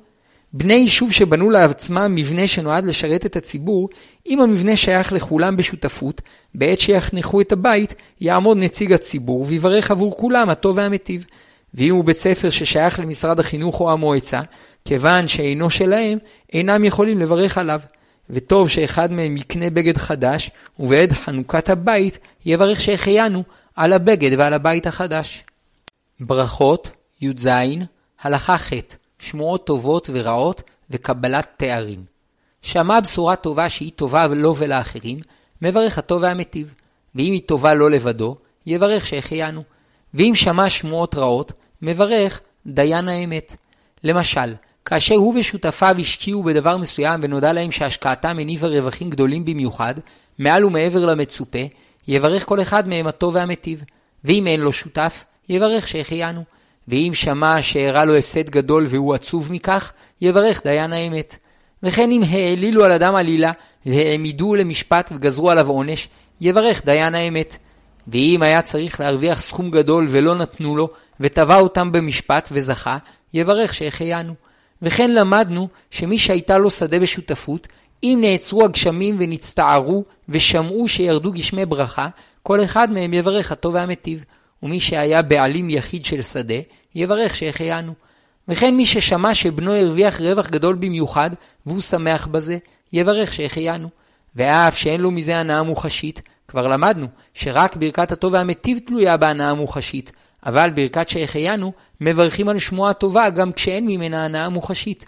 בני 0.54 0.74
יישוב 0.74 1.12
שבנו 1.12 1.50
לעצמם 1.50 2.16
מבנה 2.16 2.48
שנועד 2.48 2.86
לשרת 2.86 3.26
את 3.26 3.36
הציבור, 3.36 3.90
אם 4.28 4.40
המבנה 4.40 4.78
שייך 4.78 5.14
לכולם 5.14 5.58
בשותפות, 5.58 6.22
בעת 6.56 6.80
שיחנכו 6.80 7.42
את 7.42 7.52
הבית, 7.52 7.94
יעמוד 8.22 8.58
נציג 8.58 8.94
הציבור 8.94 9.46
ויברך 9.48 9.92
עבור 9.92 10.18
כולם 10.18 10.50
הטוב 10.50 10.78
והמיטיב. 10.78 11.26
ואם 11.74 11.96
הוא 11.96 12.06
בית 12.06 12.18
ספר 12.18 12.50
ששייך 12.50 13.00
למשרד 13.00 13.40
החינוך 13.40 13.80
או 13.80 13.92
המועצה, 13.92 14.42
כיוון 14.86 15.28
שאינו 15.28 15.70
שלהם, 15.70 16.18
אינם 16.54 16.86
יכולים 16.86 17.20
לברך 17.20 17.58
עליו. 17.58 17.80
וטוב 18.30 18.70
שאחד 18.70 19.12
מהם 19.12 19.38
יקנה 19.38 19.70
בגד 19.70 19.98
חדש, 19.98 20.52
ובעת 20.80 21.12
חנוכת 21.12 21.70
הבית 21.70 22.18
יברך 22.46 22.82
שהחיינו 22.82 23.44
על 23.76 23.94
הבגד 23.94 24.40
ועל 24.40 24.54
הבית 24.54 24.88
החדש. 24.88 25.44
ברכות, 26.20 26.90
י"ז, 27.22 27.48
הלכה 28.22 28.58
ח' 28.58 28.74
שמועות 29.24 29.66
טובות 29.66 30.10
ורעות 30.14 30.62
וקבלת 30.90 31.48
תארים. 31.58 32.04
שמע 32.62 33.00
בשורה 33.00 33.36
טובה 33.36 33.70
שהיא 33.70 33.92
טובה 33.96 34.28
לו 34.28 34.56
ולאחרים, 34.58 35.20
מברך 35.62 35.98
הטוב 35.98 36.22
והמיטיב. 36.22 36.74
ואם 37.16 37.32
היא 37.32 37.42
טובה 37.46 37.74
לו 37.74 37.90
לבדו, 37.90 38.38
יברך 38.66 39.06
שהחיינו. 39.06 39.64
ואם 40.14 40.32
שמע 40.36 40.70
שמועות 40.70 41.16
רעות, 41.16 41.52
מברך 41.82 42.42
דיין 42.68 43.08
האמת. 43.08 43.56
למשל, 44.04 44.54
כאשר 44.86 45.16
הוא 45.16 45.40
ושותפיו 45.40 45.96
השקיעו 46.00 46.44
בדבר 46.44 46.78
מסוים 46.78 47.20
ונודע 47.24 47.54
להם 47.54 47.72
שהשקעתם 47.72 48.40
הניבה 48.40 48.68
רווחים 48.68 49.10
גדולים 49.10 49.46
במיוחד, 49.46 49.94
מעל 50.40 50.66
ומעבר 50.66 51.06
למצופה, 51.06 51.60
יברך 52.08 52.46
כל 52.46 52.62
אחד 52.62 52.88
מהם 52.88 53.08
הטוב 53.08 53.36
והמיטיב. 53.36 53.84
ואם 54.24 54.48
אין 54.48 54.62
לו 54.62 54.74
שותף, 54.74 55.24
יברך 55.50 55.88
שהחיינו. 55.88 56.44
ואם 56.88 57.12
שמע 57.14 57.62
שאירע 57.62 58.06
לו 58.06 58.16
הפסד 58.16 58.50
גדול 58.50 58.86
והוא 58.90 59.14
עצוב 59.14 59.52
מכך, 59.52 59.92
יברך 60.22 60.64
דיין 60.64 60.94
האמת. 60.94 61.38
וכן 61.84 62.12
אם 62.12 62.22
העלילו 62.30 62.84
על 62.84 62.92
אדם 62.92 63.16
עלילה, 63.16 63.52
והעמידו 63.86 64.56
למשפט 64.56 65.12
וגזרו 65.16 65.52
עליו 65.52 65.70
עונש, 65.70 66.10
יברך 66.42 66.86
דיין 66.86 67.16
האמת. 67.16 67.58
ואם 68.08 68.42
היה 68.42 68.62
צריך 68.62 69.00
להרוויח 69.00 69.42
סכום 69.42 69.72
גדול 69.72 70.06
ולא 70.10 70.36
נתנו 70.36 70.76
לו, 70.76 70.90
ותבע 71.20 71.60
אותם 71.60 71.92
במשפט 71.92 72.50
וזכה, 72.52 72.98
יברך 73.34 73.74
שהחיינו. 73.74 74.34
וכן 74.82 75.12
למדנו 75.12 75.68
שמי 75.92 76.20
שהייתה 76.20 76.58
לו 76.58 76.70
שדה 76.70 77.00
בשותפות, 77.00 77.68
אם 78.04 78.18
נעצרו 78.22 78.66
הגשמים 78.66 79.16
ונצטערו 79.20 80.04
ושמעו 80.30 80.88
שירדו 80.88 81.32
גשמי 81.32 81.66
ברכה, 81.66 82.08
כל 82.44 82.64
אחד 82.64 82.92
מהם 82.92 83.14
יברך 83.14 83.52
הטוב 83.52 83.74
והמיטיב. 83.74 84.24
ומי 84.64 84.80
שהיה 84.80 85.22
בעלים 85.22 85.70
יחיד 85.70 86.06
של 86.06 86.22
שדה, 86.22 86.60
יברך 86.96 87.36
שהחיינו. 87.36 87.94
וכן 88.48 88.76
מי 88.76 88.86
ששמע 88.86 89.34
שבנו 89.34 89.74
הרוויח 89.74 90.22
רווח 90.22 90.50
גדול 90.50 90.76
במיוחד, 90.76 91.30
והוא 91.66 91.82
שמח 91.82 92.28
בזה, 92.28 92.58
יברך 92.94 93.34
שהחיינו. 93.34 93.90
ואף 94.36 94.78
שאין 94.78 95.02
לו 95.02 95.12
מזה 95.12 95.38
הנאה 95.38 95.64
מוחשית, 95.64 96.22
כבר 96.48 96.68
למדנו 96.68 97.08
שרק 97.34 97.76
ברכת 97.76 98.12
הטוב 98.12 98.34
והמיטיב 98.34 98.80
תלויה 98.86 99.18
בהנאה 99.18 99.54
מוחשית, 99.54 100.12
אבל 100.46 100.70
ברכת 100.70 101.10
שהחיינו 101.10 101.74
מברכים 102.02 102.50
על 102.50 102.60
שמועה 102.60 102.94
טובה 102.94 103.30
גם 103.30 103.52
כשאין 103.52 103.86
ממנה 103.86 104.26
הנאה 104.26 104.50
מוחשית. 104.50 105.06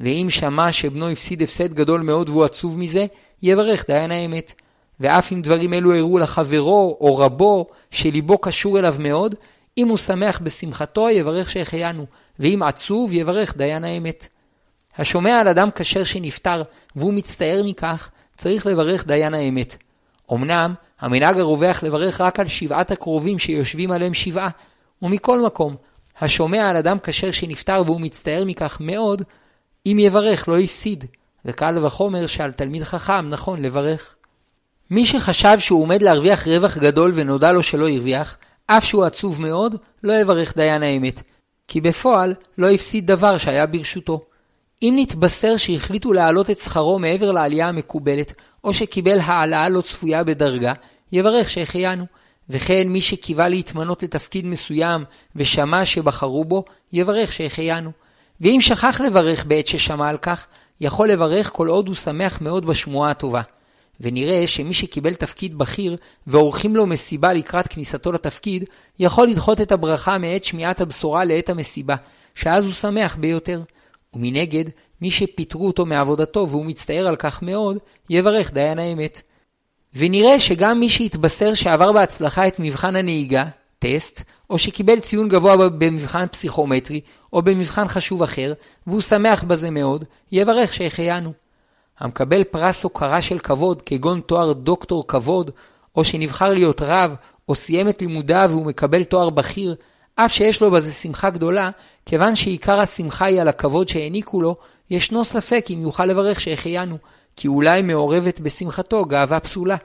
ואם 0.00 0.26
שמע 0.30 0.72
שבנו 0.72 1.08
הפסיד 1.08 1.42
הפסד 1.42 1.74
גדול 1.74 2.00
מאוד 2.00 2.28
והוא 2.28 2.44
עצוב 2.44 2.78
מזה, 2.78 3.06
יברך 3.42 3.84
דיין 3.88 4.10
האמת. 4.10 4.52
ואף 5.00 5.32
אם 5.32 5.42
דברים 5.42 5.74
אלו 5.74 5.94
הראו 5.94 6.18
לחברו 6.18 6.98
או 7.00 7.16
רבו 7.16 7.66
שליבו 7.90 8.38
קשור 8.38 8.78
אליו 8.78 8.94
מאוד, 8.98 9.34
אם 9.78 9.88
הוא 9.88 9.96
שמח 9.96 10.40
בשמחתו 10.42 11.10
יברך 11.10 11.50
שהחיינו, 11.50 12.06
ואם 12.38 12.62
עצוב 12.62 13.12
יברך 13.12 13.56
דיין 13.56 13.84
האמת. 13.84 14.28
השומע 14.98 15.40
על 15.40 15.48
אדם 15.48 15.68
כשר 15.74 16.04
שנפטר 16.04 16.62
והוא 16.96 17.14
מצטער 17.14 17.62
מכך, 17.64 18.10
צריך 18.36 18.66
לברך 18.66 19.06
דיין 19.06 19.34
האמת. 19.34 19.76
אמנם, 20.32 20.74
המנהג 21.00 21.38
הרווח 21.38 21.82
לברך 21.82 22.20
רק 22.20 22.40
על 22.40 22.46
שבעת 22.46 22.90
הקרובים 22.90 23.38
שיושבים 23.38 23.90
עליהם 23.90 24.14
שבעה, 24.14 24.48
ומכל 25.02 25.40
מקום, 25.40 25.76
השומע 26.20 26.70
על 26.70 26.76
אדם 26.76 26.98
כשר 27.02 27.30
שנפטר 27.30 27.82
והוא 27.86 28.00
מצטער 28.00 28.44
מכך 28.44 28.78
מאוד, 28.80 29.22
אם 29.86 29.96
יברך 30.00 30.48
לא 30.48 30.58
יפסיד, 30.58 31.04
וקל 31.44 31.84
וחומר 31.84 32.26
שעל 32.26 32.52
תלמיד 32.52 32.84
חכם 32.84 33.28
נכון 33.28 33.62
לברך. 33.62 34.14
מי 34.90 35.06
שחשב 35.06 35.58
שהוא 35.58 35.82
עומד 35.82 36.02
להרוויח 36.02 36.48
רווח 36.48 36.78
גדול 36.78 37.12
ונודע 37.14 37.52
לו 37.52 37.62
שלא 37.62 37.88
הרוויח, 37.88 38.36
אף 38.66 38.84
שהוא 38.84 39.04
עצוב 39.04 39.42
מאוד, 39.42 39.76
לא 40.04 40.20
יברך 40.20 40.56
דיין 40.56 40.82
האמת, 40.82 41.22
כי 41.68 41.80
בפועל 41.80 42.34
לא 42.58 42.70
הפסיד 42.70 43.06
דבר 43.06 43.38
שהיה 43.38 43.66
ברשותו. 43.66 44.24
אם 44.82 44.94
נתבשר 44.96 45.56
שהחליטו 45.56 46.12
להעלות 46.12 46.50
את 46.50 46.58
שכרו 46.58 46.98
מעבר 46.98 47.32
לעלייה 47.32 47.68
המקובלת, 47.68 48.32
או 48.64 48.74
שקיבל 48.74 49.20
העלאה 49.20 49.68
לא 49.68 49.80
צפויה 49.80 50.24
בדרגה, 50.24 50.72
יברך 51.12 51.50
שהחיינו. 51.50 52.06
וכן 52.50 52.88
מי 52.88 53.00
שקיווה 53.00 53.48
להתמנות 53.48 54.02
לתפקיד 54.02 54.46
מסוים 54.46 55.04
ושמע 55.36 55.84
שבחרו 55.84 56.44
בו, 56.44 56.64
יברך 56.92 57.32
שהחיינו. 57.32 57.90
ואם 58.40 58.58
שכח 58.60 59.00
לברך 59.00 59.44
בעת 59.44 59.66
ששמע 59.66 60.08
על 60.08 60.18
כך, 60.18 60.46
יכול 60.80 61.10
לברך 61.10 61.50
כל 61.52 61.68
עוד 61.68 61.88
הוא 61.88 61.96
שמח 61.96 62.40
מאוד 62.40 62.66
בשמועה 62.66 63.10
הטובה. 63.10 63.42
ונראה 64.00 64.46
שמי 64.46 64.72
שקיבל 64.72 65.14
תפקיד 65.14 65.58
בכיר 65.58 65.96
ועורכים 66.26 66.76
לו 66.76 66.86
מסיבה 66.86 67.32
לקראת 67.32 67.68
כניסתו 67.68 68.12
לתפקיד, 68.12 68.64
יכול 68.98 69.28
לדחות 69.28 69.60
את 69.60 69.72
הברכה 69.72 70.18
מעת 70.18 70.44
שמיעת 70.44 70.80
הבשורה 70.80 71.24
לעת 71.24 71.48
המסיבה, 71.48 71.94
שאז 72.34 72.64
הוא 72.64 72.72
שמח 72.72 73.16
ביותר. 73.16 73.62
ומנגד, 74.14 74.64
מי 75.02 75.10
שפיטרו 75.10 75.66
אותו 75.66 75.86
מעבודתו 75.86 76.46
והוא 76.48 76.66
מצטער 76.66 77.06
על 77.06 77.16
כך 77.16 77.42
מאוד, 77.42 77.78
יברך 78.10 78.52
דיין 78.52 78.78
האמת. 78.78 79.22
ונראה 79.94 80.38
שגם 80.38 80.80
מי 80.80 80.88
שהתבשר 80.88 81.54
שעבר 81.54 81.92
בהצלחה 81.92 82.48
את 82.48 82.60
מבחן 82.60 82.96
הנהיגה, 82.96 83.44
טסט, 83.78 84.22
או 84.50 84.58
שקיבל 84.58 85.00
ציון 85.00 85.28
גבוה 85.28 85.56
במבחן 85.68 86.26
פסיכומטרי, 86.26 87.00
או 87.32 87.42
במבחן 87.42 87.88
חשוב 87.88 88.22
אחר, 88.22 88.52
והוא 88.86 89.00
שמח 89.00 89.44
בזה 89.44 89.70
מאוד, 89.70 90.04
יברך 90.32 90.74
שהחיינו. 90.74 91.32
המקבל 92.00 92.44
פרס 92.44 92.82
הוקרה 92.82 93.22
של 93.22 93.38
כבוד, 93.38 93.82
כגון 93.82 94.20
תואר 94.20 94.52
דוקטור 94.52 95.06
כבוד, 95.06 95.50
או 95.96 96.04
שנבחר 96.04 96.54
להיות 96.54 96.82
רב, 96.82 97.14
או 97.48 97.54
סיים 97.54 97.88
את 97.88 98.00
לימודיו 98.00 98.46
והוא 98.50 98.66
מקבל 98.66 99.04
תואר 99.04 99.30
בכיר, 99.30 99.74
אף 100.14 100.32
שיש 100.32 100.60
לו 100.60 100.70
בזה 100.70 100.92
שמחה 100.92 101.30
גדולה, 101.30 101.70
כיוון 102.06 102.36
שעיקר 102.36 102.80
השמחה 102.80 103.24
היא 103.24 103.40
על 103.40 103.48
הכבוד 103.48 103.88
שהעניקו 103.88 104.42
לו, 104.42 104.56
ישנו 104.90 105.24
ספק 105.24 105.66
אם 105.70 105.78
יוכל 105.78 106.06
לברך 106.06 106.40
שהחיינו, 106.40 106.98
כי 107.36 107.48
אולי 107.48 107.82
מעורבת 107.82 108.40
בשמחתו 108.40 109.04
גאווה 109.04 109.40
פסולה. 109.40 109.76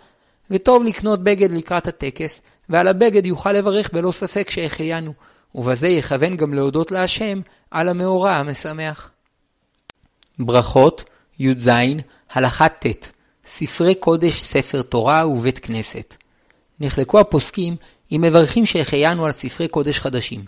וטוב 0.52 0.84
לקנות 0.84 1.24
בגד 1.24 1.52
לקראת 1.52 1.88
הטקס, 1.88 2.42
ועל 2.70 2.88
הבגד 2.88 3.26
יוכל 3.26 3.52
לברך 3.52 3.94
בלא 3.94 4.12
ספק 4.12 4.50
שהחיינו, 4.50 5.14
ובזה 5.56 5.88
יכוון 5.88 6.38
גם 6.38 6.54
להודות 6.54 6.92
להשם 6.92 7.40
על 7.72 7.90
המאורע 7.90 8.32
המשמח. 8.32 9.10
ברכות 10.40 11.04
י"ז 11.40 11.70
הלכה 12.34 12.70
ט' 12.70 12.86
ספרי 13.46 13.96
קודש, 13.96 14.42
ספר 14.42 14.82
תורה 14.82 15.28
ובית 15.28 15.60
כנסת. 15.60 16.16
נחלקו 16.80 17.20
הפוסקים 17.20 17.76
אם 18.12 18.22
מברכים 18.22 18.66
שהחיינו 18.66 19.26
על 19.26 19.32
ספרי 19.32 19.68
קודש 19.68 20.00
חדשים. 20.00 20.46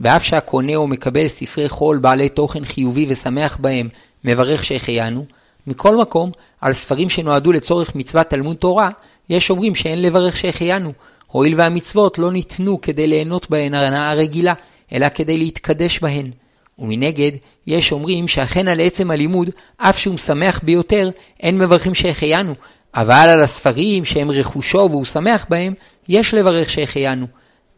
ואף 0.00 0.24
שהקונה 0.24 0.76
או 0.76 0.86
מקבל 0.86 1.28
ספרי 1.28 1.68
חול 1.68 1.98
בעלי 1.98 2.28
תוכן 2.28 2.64
חיובי 2.64 3.06
ושמח 3.08 3.56
בהם, 3.60 3.88
מברך 4.24 4.64
שהחיינו, 4.64 5.26
מכל 5.66 5.96
מקום, 5.96 6.30
על 6.60 6.72
ספרים 6.72 7.08
שנועדו 7.08 7.52
לצורך 7.52 7.94
מצוות 7.94 8.26
תלמוד 8.26 8.56
תורה, 8.56 8.90
יש 9.28 9.50
אומרים 9.50 9.74
שאין 9.74 10.02
לברך 10.02 10.36
שהחיינו, 10.36 10.92
הואיל 11.26 11.54
והמצוות 11.56 12.18
לא 12.18 12.32
ניתנו 12.32 12.80
כדי 12.80 13.06
ליהנות 13.06 13.50
בהן 13.50 13.74
הנאה 13.74 14.14
רגילה, 14.14 14.54
אלא 14.92 15.08
כדי 15.08 15.38
להתקדש 15.38 15.98
בהן. 15.98 16.30
ומנגד, 16.78 17.32
יש 17.70 17.92
אומרים 17.92 18.28
שאכן 18.28 18.68
על 18.68 18.80
עצם 18.80 19.10
הלימוד, 19.10 19.50
אף 19.76 19.98
שהוא 19.98 20.14
משמח 20.14 20.60
ביותר, 20.62 21.10
אין 21.40 21.58
מברכים 21.58 21.94
שהחיינו, 21.94 22.54
אבל 22.94 23.28
על 23.28 23.42
הספרים 23.42 24.04
שהם 24.04 24.30
רכושו 24.30 24.88
והוא 24.90 25.04
שמח 25.04 25.46
בהם, 25.48 25.74
יש 26.08 26.34
לברך 26.34 26.70
שהחיינו. 26.70 27.26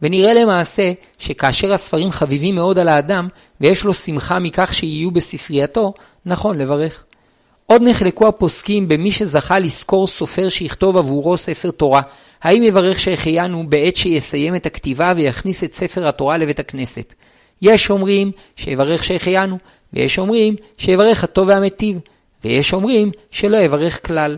ונראה 0.01 0.33
למעשה 0.33 0.91
שכאשר 1.19 1.73
הספרים 1.73 2.11
חביבים 2.11 2.55
מאוד 2.55 2.79
על 2.79 2.87
האדם, 2.87 3.27
ויש 3.61 3.83
לו 3.83 3.93
שמחה 3.93 4.39
מכך 4.39 4.73
שיהיו 4.73 5.11
בספרייתו, 5.11 5.93
נכון 6.25 6.57
לברך. 6.57 7.03
עוד 7.65 7.81
נחלקו 7.81 8.27
הפוסקים 8.27 8.87
במי 8.87 9.11
שזכה 9.11 9.59
לשכור 9.59 10.07
סופר 10.07 10.49
שיכתוב 10.49 10.97
עבורו 10.97 11.37
ספר 11.37 11.71
תורה, 11.71 12.01
האם 12.41 12.63
יברך 12.63 12.99
שהחיינו 12.99 13.69
בעת 13.69 13.95
שיסיים 13.95 14.55
את 14.55 14.65
הכתיבה 14.65 15.13
ויכניס 15.15 15.63
את 15.63 15.73
ספר 15.73 16.07
התורה 16.07 16.37
לבית 16.37 16.59
הכנסת. 16.59 17.13
יש 17.61 17.89
אומרים 17.89 18.31
שיברך 18.55 19.03
שהחיינו, 19.03 19.57
ויש 19.93 20.19
אומרים 20.19 20.55
שיברך 20.77 21.23
הטוב 21.23 21.47
והמיטיב, 21.47 21.99
ויש 22.43 22.73
אומרים 22.73 23.11
שלא 23.31 23.57
יברך 23.57 24.07
כלל. 24.07 24.37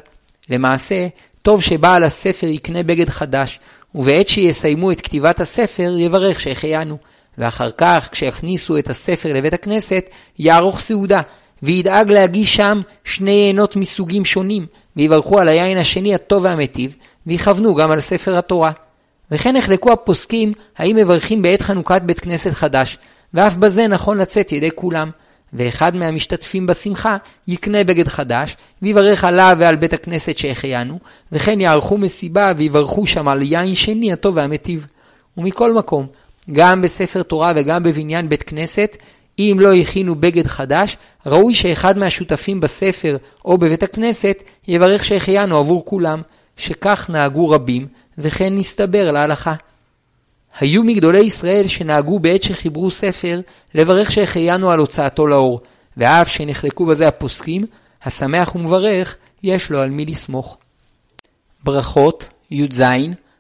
למעשה, 0.50 1.08
טוב 1.42 1.62
שבעל 1.62 2.04
הספר 2.04 2.48
יקנה 2.48 2.84
בגד 2.84 3.10
חדש, 3.10 3.60
ובעת 3.96 4.28
שיסיימו 4.28 4.92
את 4.92 5.02
כתיבת 5.02 5.40
הספר 5.40 5.94
יברך 5.98 6.40
שהחיינו, 6.40 6.98
ואחר 7.38 7.70
כך 7.78 8.10
כשיכניסו 8.12 8.78
את 8.78 8.90
הספר 8.90 9.34
לבית 9.34 9.54
הכנסת 9.54 10.10
יערוך 10.40 10.80
סעודה, 10.80 11.22
וידאג 11.64 12.12
להגיש 12.12 12.56
שם 12.56 12.82
שני 13.04 13.32
יינות 13.32 13.76
מסוגים 13.76 14.26
שונים, 14.26 14.66
ויברכו 14.96 15.40
על 15.40 15.48
היין 15.48 15.78
השני 15.78 16.16
הטוב 16.16 16.44
והמיטיב, 16.44 16.96
ויכוונו 17.28 17.76
גם 17.76 17.92
על 17.92 18.00
ספר 18.00 18.38
התורה. 18.38 18.72
וכן 19.32 19.58
נחלקו 19.58 19.92
הפוסקים 19.92 20.54
האם 20.78 20.96
מברכים 20.96 21.42
בעת 21.42 21.62
חנוכת 21.62 22.02
בית 22.02 22.20
כנסת 22.20 22.52
חדש, 22.52 22.98
ואף 23.34 23.56
בזה 23.56 23.88
נכון 23.88 24.18
לצאת 24.18 24.52
ידי 24.52 24.70
כולם. 24.76 25.10
ואחד 25.56 25.96
מהמשתתפים 25.96 26.68
בשמחה 26.68 27.18
יקנה 27.48 27.84
בגד 27.84 28.08
חדש, 28.08 28.58
ויברך 28.82 29.24
עליו 29.24 29.58
ועל 29.60 29.76
בית 29.76 29.94
הכנסת 29.94 30.38
שהחיינו, 30.38 31.00
וכן 31.32 31.62
יערכו 31.62 31.98
מסיבה 31.98 32.52
ויברכו 32.58 33.08
שם 33.08 33.28
על 33.28 33.42
יין 33.42 33.76
שני 33.76 34.14
הטוב 34.14 34.38
והמיטיב. 34.38 34.88
ומכל 35.38 35.74
מקום, 35.74 36.08
גם 36.52 36.82
בספר 36.82 37.24
תורה 37.24 37.54
וגם 37.56 37.84
בבניין 37.84 38.30
בית 38.30 38.44
כנסת, 38.44 38.98
אם 39.40 39.58
לא 39.60 39.74
הכינו 39.74 40.16
בגד 40.16 40.48
חדש, 40.48 40.98
ראוי 41.26 41.54
שאחד 41.54 41.98
מהשותפים 41.98 42.60
בספר 42.60 43.18
או 43.46 43.58
בבית 43.58 43.84
הכנסת 43.84 44.44
יברך 44.68 45.06
שהחיינו 45.06 45.58
עבור 45.58 45.86
כולם, 45.86 46.22
שכך 46.58 47.10
נהגו 47.10 47.50
רבים, 47.50 47.88
וכן 48.18 48.56
נסתבר 48.56 49.12
להלכה. 49.12 49.54
היו 50.60 50.84
מגדולי 50.84 51.20
ישראל 51.20 51.68
שנהגו 51.68 52.20
בעת 52.20 52.44
שחיברו 52.44 52.92
ספר 52.92 53.42
לברך 53.76 54.12
שהחיינו 54.12 54.72
על 54.72 54.80
הוצאתו 54.80 55.28
לאור, 55.28 55.60
ואף 55.98 56.30
שנחלקו 56.30 56.86
בזה 56.86 57.08
הפוסקים, 57.08 57.64
השמח 58.04 58.56
ומברך 58.56 59.16
יש 59.44 59.72
לו 59.72 59.80
על 59.80 59.90
מי 59.90 60.06
לסמוך. 60.06 60.58
ברכות, 61.64 62.28
י"ז, 62.52 62.82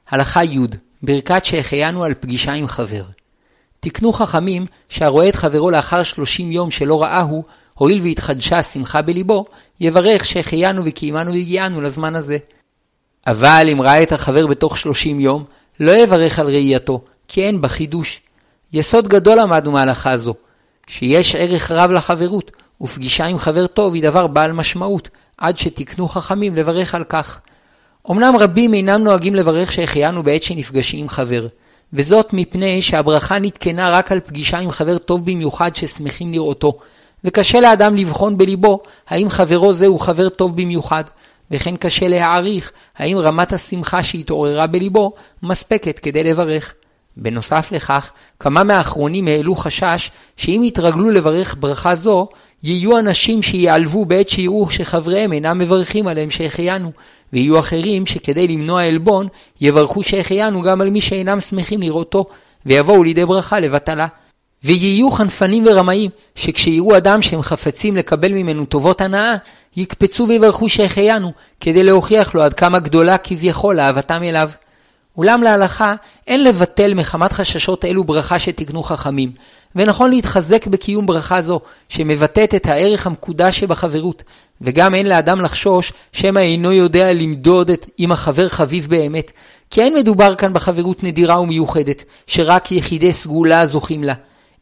הלכה 0.09 0.43
י', 0.43 0.59
ברכת 1.03 1.45
שהחיינו 1.45 2.03
על 2.03 2.13
פגישה 2.13 2.53
עם 2.53 2.67
חבר. 2.67 3.03
תקנו 3.79 4.13
חכמים 4.13 4.65
שהרואה 4.89 5.29
את 5.29 5.35
חברו 5.35 5.69
לאחר 5.69 6.03
שלושים 6.03 6.51
יום 6.51 6.71
שלא 6.71 7.03
ראהו, 7.03 7.43
הואיל 7.73 8.01
והתחדשה 8.01 8.63
שמחה 8.63 9.01
בליבו, 9.01 9.45
יברך 9.79 10.25
שהחיינו 10.25 10.81
וקיימנו 10.85 11.31
והגיענו 11.31 11.81
לזמן 11.81 12.15
הזה. 12.15 12.37
אבל 13.27 13.67
אם 13.71 13.81
ראה 13.81 14.03
את 14.03 14.11
החבר 14.11 14.47
בתוך 14.47 14.77
שלושים 14.77 15.19
יום, 15.19 15.43
לא 15.79 15.91
יברך 15.91 16.39
על 16.39 16.47
ראייתו, 16.47 17.01
כי 17.27 17.43
אין 17.43 17.61
בה 17.61 17.67
חידוש. 17.67 18.21
יסוד 18.73 19.07
גדול 19.07 19.39
למדנו 19.39 19.71
מהלכה 19.71 20.17
זו, 20.17 20.33
שיש 20.87 21.35
ערך 21.35 21.71
רב 21.71 21.91
לחברות, 21.91 22.51
ופגישה 22.81 23.25
עם 23.25 23.37
חבר 23.37 23.67
טוב 23.67 23.93
היא 23.93 24.03
דבר 24.03 24.27
בעל 24.27 24.51
משמעות, 24.51 25.09
עד 25.37 25.57
שתקנו 25.57 26.07
חכמים 26.07 26.55
לברך 26.55 26.95
על 26.95 27.03
כך. 27.03 27.39
אמנם 28.11 28.35
רבים 28.39 28.73
אינם 28.73 29.03
נוהגים 29.03 29.35
לברך 29.35 29.71
שהחיינו 29.71 30.23
בעת 30.23 30.43
שנפגשים 30.43 30.99
עם 30.99 31.09
חבר, 31.09 31.47
וזאת 31.93 32.33
מפני 32.33 32.81
שהברכה 32.81 33.39
נתקנה 33.39 33.89
רק 33.89 34.11
על 34.11 34.19
פגישה 34.19 34.57
עם 34.57 34.71
חבר 34.71 34.97
טוב 34.97 35.25
במיוחד 35.25 35.75
ששמחים 35.75 36.33
לראותו, 36.33 36.73
וקשה 37.23 37.59
לאדם 37.59 37.95
לבחון 37.95 38.37
בליבו 38.37 38.79
האם 39.07 39.29
חברו 39.29 39.73
זה 39.73 39.87
הוא 39.87 39.99
חבר 39.99 40.29
טוב 40.29 40.55
במיוחד, 40.55 41.03
וכן 41.51 41.75
קשה 41.75 42.07
להעריך 42.07 42.71
האם 42.97 43.17
רמת 43.17 43.53
השמחה 43.53 44.03
שהתעוררה 44.03 44.67
בליבו 44.67 45.13
מספקת 45.43 45.99
כדי 45.99 46.23
לברך. 46.23 46.73
בנוסף 47.17 47.71
לכך, 47.71 48.11
כמה 48.39 48.63
מהאחרונים 48.63 49.27
העלו 49.27 49.55
חשש 49.55 50.11
שאם 50.37 50.61
יתרגלו 50.65 51.09
לברך 51.09 51.55
ברכה 51.59 51.95
זו, 51.95 52.27
יהיו 52.63 52.99
אנשים 52.99 53.41
שיעלבו 53.41 54.05
בעת 54.05 54.29
שיראו 54.29 54.69
שחבריהם 54.69 55.33
אינם 55.33 55.59
מברכים 55.59 56.07
עליהם 56.07 56.29
שהחיינו, 56.29 56.91
ויהיו 57.33 57.59
אחרים 57.59 58.05
שכדי 58.05 58.47
למנוע 58.47 58.83
עלבון, 58.83 59.27
יברכו 59.61 60.03
שהחיינו 60.03 60.61
גם 60.61 60.81
על 60.81 60.89
מי 60.89 61.01
שאינם 61.01 61.39
שמחים 61.39 61.81
לראותו, 61.81 62.25
ויבואו 62.65 63.03
לידי 63.03 63.25
ברכה 63.25 63.59
לבטלה. 63.59 64.07
ויהיו 64.63 65.11
חנפנים 65.11 65.63
ורמאים, 65.67 66.11
שכשיראו 66.35 66.97
אדם 66.97 67.21
שהם 67.21 67.41
חפצים 67.41 67.97
לקבל 67.97 68.31
ממנו 68.31 68.65
טובות 68.65 69.01
הנאה, 69.01 69.35
יקפצו 69.77 70.27
ויברכו 70.27 70.69
שהחיינו, 70.69 71.31
כדי 71.59 71.83
להוכיח 71.83 72.35
לו 72.35 72.41
עד 72.41 72.53
כמה 72.53 72.79
גדולה 72.79 73.17
כביכול 73.17 73.79
אהבתם 73.79 74.23
אליו. 74.23 74.49
אולם 75.17 75.43
להלכה, 75.43 75.95
אין 76.27 76.43
לבטל 76.43 76.93
מחמת 76.93 77.33
חששות 77.33 77.85
אלו 77.85 78.03
ברכה 78.03 78.39
שתקנו 78.39 78.83
חכמים, 78.83 79.31
ונכון 79.75 80.09
להתחזק 80.09 80.67
בקיום 80.67 81.05
ברכה 81.05 81.41
זו, 81.41 81.59
שמבטאת 81.89 82.55
את 82.55 82.65
הערך 82.65 83.07
המקודש 83.07 83.59
שבחברות, 83.59 84.23
וגם 84.61 84.95
אין 84.95 85.09
לאדם 85.09 85.41
לחשוש 85.41 85.93
שמא 86.13 86.39
אינו 86.39 86.71
יודע 86.71 87.13
למדוד 87.13 87.69
את 87.69 87.89
אם 87.99 88.11
החבר 88.11 88.49
חביב 88.49 88.87
באמת, 88.89 89.31
כי 89.69 89.81
אין 89.81 89.93
מדובר 89.93 90.35
כאן 90.35 90.53
בחברות 90.53 91.03
נדירה 91.03 91.41
ומיוחדת, 91.41 92.03
שרק 92.27 92.71
יחידי 92.71 93.13
סגולה 93.13 93.67
זוכים 93.67 94.03
לה, 94.03 94.13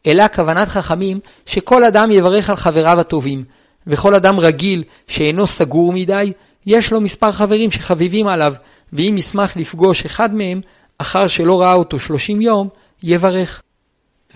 אלא 0.06 0.24
כוונת 0.34 0.68
חכמים 0.68 1.20
שכל 1.46 1.84
אדם 1.84 2.10
יברך 2.10 2.50
על 2.50 2.56
חבריו 2.56 3.00
הטובים, 3.00 3.44
וכל 3.86 4.14
אדם 4.14 4.40
רגיל 4.40 4.84
שאינו 5.08 5.46
סגור 5.46 5.92
מדי, 5.92 6.32
יש 6.66 6.92
לו 6.92 7.00
מספר 7.00 7.32
חברים 7.32 7.70
שחביבים 7.70 8.26
עליו, 8.26 8.54
ואם 8.92 9.14
ישמח 9.18 9.56
לפגוש 9.56 10.04
אחד 10.04 10.34
מהם, 10.34 10.60
אחר 10.98 11.26
שלא 11.26 11.60
ראה 11.60 11.72
אותו 11.74 12.00
שלושים 12.00 12.40
יום, 12.40 12.68
יברך. 13.02 13.62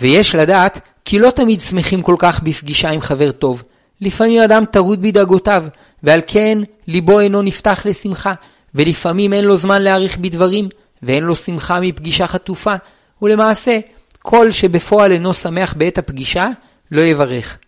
ויש 0.00 0.34
לדעת 0.34 0.80
כי 1.04 1.18
לא 1.18 1.30
תמיד 1.30 1.60
שמחים 1.60 2.02
כל 2.02 2.16
כך 2.18 2.42
בפגישה 2.42 2.90
עם 2.90 3.00
חבר 3.00 3.32
טוב. 3.32 3.62
לפעמים 4.00 4.42
אדם 4.42 4.64
טרוד 4.64 5.02
בדאגותיו, 5.02 5.64
ועל 6.02 6.20
כן 6.26 6.58
ליבו 6.86 7.20
אינו 7.20 7.42
נפתח 7.42 7.82
לשמחה, 7.84 8.34
ולפעמים 8.74 9.32
אין 9.32 9.44
לו 9.44 9.56
זמן 9.56 9.82
להעריך 9.82 10.18
בדברים, 10.18 10.68
ואין 11.02 11.24
לו 11.24 11.36
שמחה 11.36 11.80
מפגישה 11.80 12.26
חטופה, 12.26 12.74
ולמעשה, 13.22 13.78
כל 14.22 14.50
שבפועל 14.52 15.12
אינו 15.12 15.34
שמח 15.34 15.74
בעת 15.76 15.98
הפגישה, 15.98 16.48
לא 16.90 17.00
יברך. 17.00 17.58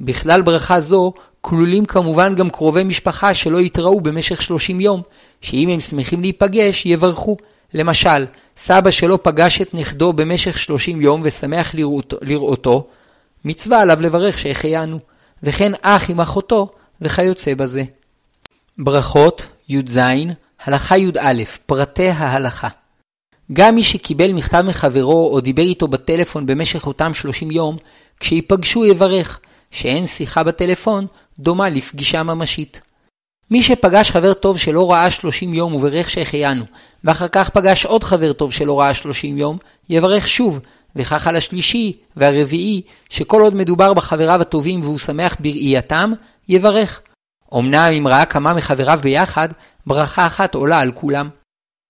בכלל 0.00 0.42
ברכה 0.42 0.80
זו 0.80 1.12
כלולים 1.40 1.84
כמובן 1.84 2.34
גם 2.34 2.50
קרובי 2.50 2.84
משפחה 2.84 3.34
שלא 3.34 3.58
יתראו 3.58 4.00
במשך 4.00 4.42
30 4.42 4.80
יום, 4.80 5.02
שאם 5.40 5.68
הם 5.68 5.80
שמחים 5.80 6.20
להיפגש, 6.20 6.86
יברכו. 6.86 7.36
למשל, 7.74 8.26
סבא 8.56 8.90
שלא 8.90 9.18
פגש 9.22 9.60
את 9.60 9.74
נכדו 9.74 10.12
במשך 10.12 10.58
30 10.58 11.00
יום 11.00 11.20
ושמח 11.24 11.74
לראות, 11.74 12.14
לראותו, 12.22 12.86
מצווה 13.44 13.80
עליו 13.80 14.00
לברך 14.00 14.38
שהחיינו, 14.38 14.98
וכן 15.42 15.72
אח 15.82 16.10
עם 16.10 16.20
אחותו, 16.20 16.68
וכיוצא 17.00 17.54
בזה. 17.54 17.84
ברכות, 18.78 19.46
י"ז, 19.68 19.98
הלכה 20.64 20.98
י"א, 20.98 21.42
פרטי 21.66 22.08
ההלכה. 22.08 22.68
גם 23.52 23.74
מי 23.74 23.82
שקיבל 23.82 24.32
מכתב 24.32 24.64
מחברו 24.66 25.30
או 25.32 25.40
דיבר 25.40 25.62
איתו 25.62 25.88
בטלפון 25.88 26.46
במשך 26.46 26.86
אותם 26.86 27.14
30 27.14 27.50
יום, 27.50 27.76
כשיפגשו 28.20 28.86
יברך, 28.86 29.40
שאין 29.74 30.06
שיחה 30.06 30.42
בטלפון 30.42 31.06
דומה 31.38 31.68
לפגישה 31.68 32.22
ממשית. 32.22 32.80
מי 33.50 33.62
שפגש 33.62 34.10
חבר 34.10 34.32
טוב 34.32 34.58
שלא 34.58 34.92
ראה 34.92 35.10
30 35.10 35.54
יום 35.54 35.74
וברך 35.74 36.10
שהחיינו, 36.10 36.64
ואחר 37.04 37.28
כך 37.28 37.50
פגש 37.50 37.86
עוד 37.86 38.04
חבר 38.04 38.32
טוב 38.32 38.52
שלא 38.52 38.80
ראה 38.80 38.94
30 38.94 39.36
יום, 39.36 39.58
יברך 39.90 40.28
שוב, 40.28 40.60
וכך 40.96 41.26
על 41.26 41.36
השלישי 41.36 41.96
והרביעי, 42.16 42.82
שכל 43.10 43.42
עוד 43.42 43.54
מדובר 43.54 43.94
בחבריו 43.94 44.40
הטובים 44.40 44.80
והוא 44.80 44.98
שמח 44.98 45.36
בראייתם, 45.40 46.12
יברך. 46.48 47.00
אמנם 47.54 47.92
אם 47.98 48.08
ראה 48.08 48.24
כמה 48.24 48.54
מחבריו 48.54 48.98
ביחד, 49.02 49.48
ברכה 49.86 50.26
אחת 50.26 50.54
עולה 50.54 50.78
על 50.80 50.92
כולם. 50.92 51.28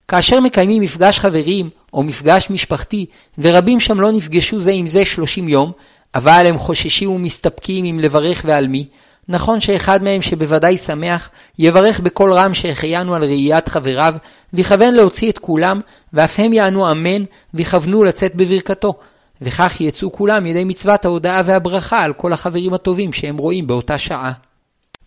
כאשר 0.08 0.40
מקיימים 0.40 0.82
מפגש 0.82 1.18
חברים 1.18 1.70
או 1.92 2.02
מפגש 2.02 2.50
משפחתי, 2.50 3.06
ורבים 3.38 3.80
שם 3.80 4.00
לא 4.00 4.12
נפגשו 4.12 4.60
זה 4.60 4.70
עם 4.70 4.86
זה 4.86 5.04
30 5.04 5.48
יום, 5.48 5.72
אבל 6.14 6.46
הם 6.48 6.58
חוששים 6.58 7.10
ומסתפקים 7.10 7.84
אם 7.84 8.00
לברך 8.00 8.42
ועל 8.44 8.68
מי, 8.68 8.86
נכון 9.28 9.60
שאחד 9.60 10.02
מהם 10.02 10.22
שבוודאי 10.22 10.76
שמח, 10.76 11.30
יברך 11.58 12.00
בקול 12.00 12.32
רם 12.32 12.54
שהחיינו 12.54 13.14
על 13.14 13.24
ראיית 13.24 13.68
חבריו, 13.68 14.14
ויכוון 14.52 14.94
להוציא 14.94 15.30
את 15.30 15.38
כולם, 15.38 15.80
ואף 16.12 16.40
הם 16.40 16.52
יענו 16.52 16.90
אמן, 16.90 17.24
ויכוונו 17.54 18.04
לצאת 18.04 18.34
בברכתו. 18.34 18.94
וכך 19.42 19.80
יצאו 19.80 20.12
כולם 20.12 20.46
ידי 20.46 20.64
מצוות 20.64 21.04
ההודאה 21.04 21.42
והברכה 21.44 22.02
על 22.02 22.12
כל 22.12 22.32
החברים 22.32 22.74
הטובים 22.74 23.12
שהם 23.12 23.36
רואים 23.36 23.66
באותה 23.66 23.98
שעה. 23.98 24.32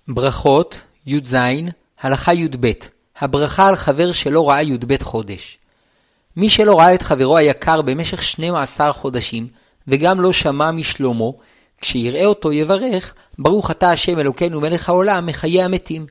ברכות, 0.07 0.81
י"ז, 1.07 1.35
הלכה 2.01 2.33
י"ב, 2.33 2.71
הברכה 3.19 3.67
על 3.67 3.75
חבר 3.75 4.11
שלא 4.11 4.49
ראה 4.49 4.61
י"ב 4.63 5.03
חודש. 5.03 5.57
מי 6.35 6.49
שלא 6.49 6.79
ראה 6.79 6.93
את 6.93 7.01
חברו 7.01 7.37
היקר 7.37 7.81
במשך 7.81 8.23
12 8.23 8.93
חודשים, 8.93 9.47
וגם 9.87 10.21
לא 10.21 10.33
שמע 10.33 10.71
משלומו, 10.71 11.37
כשיראה 11.81 12.25
אותו 12.25 12.53
יברך, 12.53 13.13
ברוך 13.39 13.71
אתה 13.71 13.91
השם 13.91 14.19
אלוקינו 14.19 14.61
מלך 14.61 14.89
העולם, 14.89 15.25
מחיי 15.25 15.63
המתים. 15.63 16.05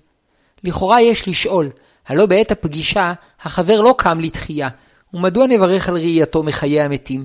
לכאורה 0.65 1.01
יש 1.01 1.29
לשאול, 1.29 1.71
הלא 2.07 2.27
בעת 2.27 2.51
הפגישה, 2.51 3.13
החבר 3.43 3.81
לא 3.81 3.95
קם 3.99 4.21
לתחייה, 4.21 4.69
ומדוע 5.15 5.47
נברך 5.47 5.89
על 5.89 5.95
ראייתו 5.95 6.43
מחיי 6.43 6.81
המתים? 6.81 7.25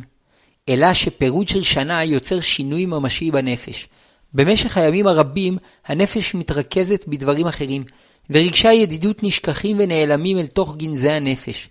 אלא 0.70 0.94
שפירוד 0.94 1.48
של 1.48 1.64
שנה 1.64 2.04
יוצר 2.04 2.40
שינוי 2.40 2.86
ממשי 2.86 3.32
בנפש. 3.32 3.88
במשך 4.34 4.78
הימים 4.78 5.08
הרבים, 5.08 5.58
הנפש 5.86 6.36
מתרכזת 6.36 7.06
בדברים 7.08 7.48
אחרים, 7.48 7.84
ורגשי 8.30 8.68
הידידות 8.68 9.24
נשכחים 9.24 9.78
ונעלמים 9.80 10.38
אל 10.38 10.48
תוך 10.48 10.78
גנזי 10.78 11.10
הנפש. 11.10 11.70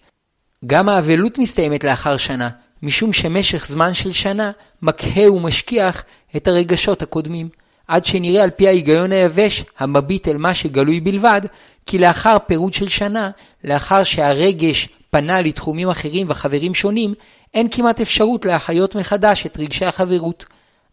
גם 0.66 0.88
האבלות 0.88 1.38
מסתיימת 1.38 1.84
לאחר 1.84 2.16
שנה, 2.16 2.50
משום 2.82 3.12
שמשך 3.12 3.66
זמן 3.66 3.94
של 3.94 4.12
שנה 4.12 4.50
מקהה 4.82 5.32
ומשכיח 5.32 6.04
את 6.36 6.48
הרגשות 6.48 7.02
הקודמים, 7.02 7.48
עד 7.88 8.04
שנראה 8.04 8.42
על 8.42 8.50
פי 8.50 8.68
ההיגיון 8.68 9.12
היבש, 9.12 9.64
המביט 9.78 10.28
אל 10.28 10.36
מה 10.36 10.54
שגלוי 10.54 11.00
בלבד, 11.00 11.40
כי 11.86 11.98
לאחר 11.98 12.36
פירוד 12.46 12.72
של 12.72 12.88
שנה, 12.88 13.30
לאחר 13.64 14.04
שהרגש 14.04 14.88
פנה 15.10 15.40
לתחומים 15.40 15.88
אחרים 15.88 16.26
וחברים 16.30 16.74
שונים, 16.74 17.14
אין 17.54 17.68
כמעט 17.70 18.00
אפשרות 18.00 18.44
להחיות 18.44 18.94
מחדש 18.94 19.46
את 19.46 19.58
רגשי 19.58 19.84
החברות. 19.84 20.44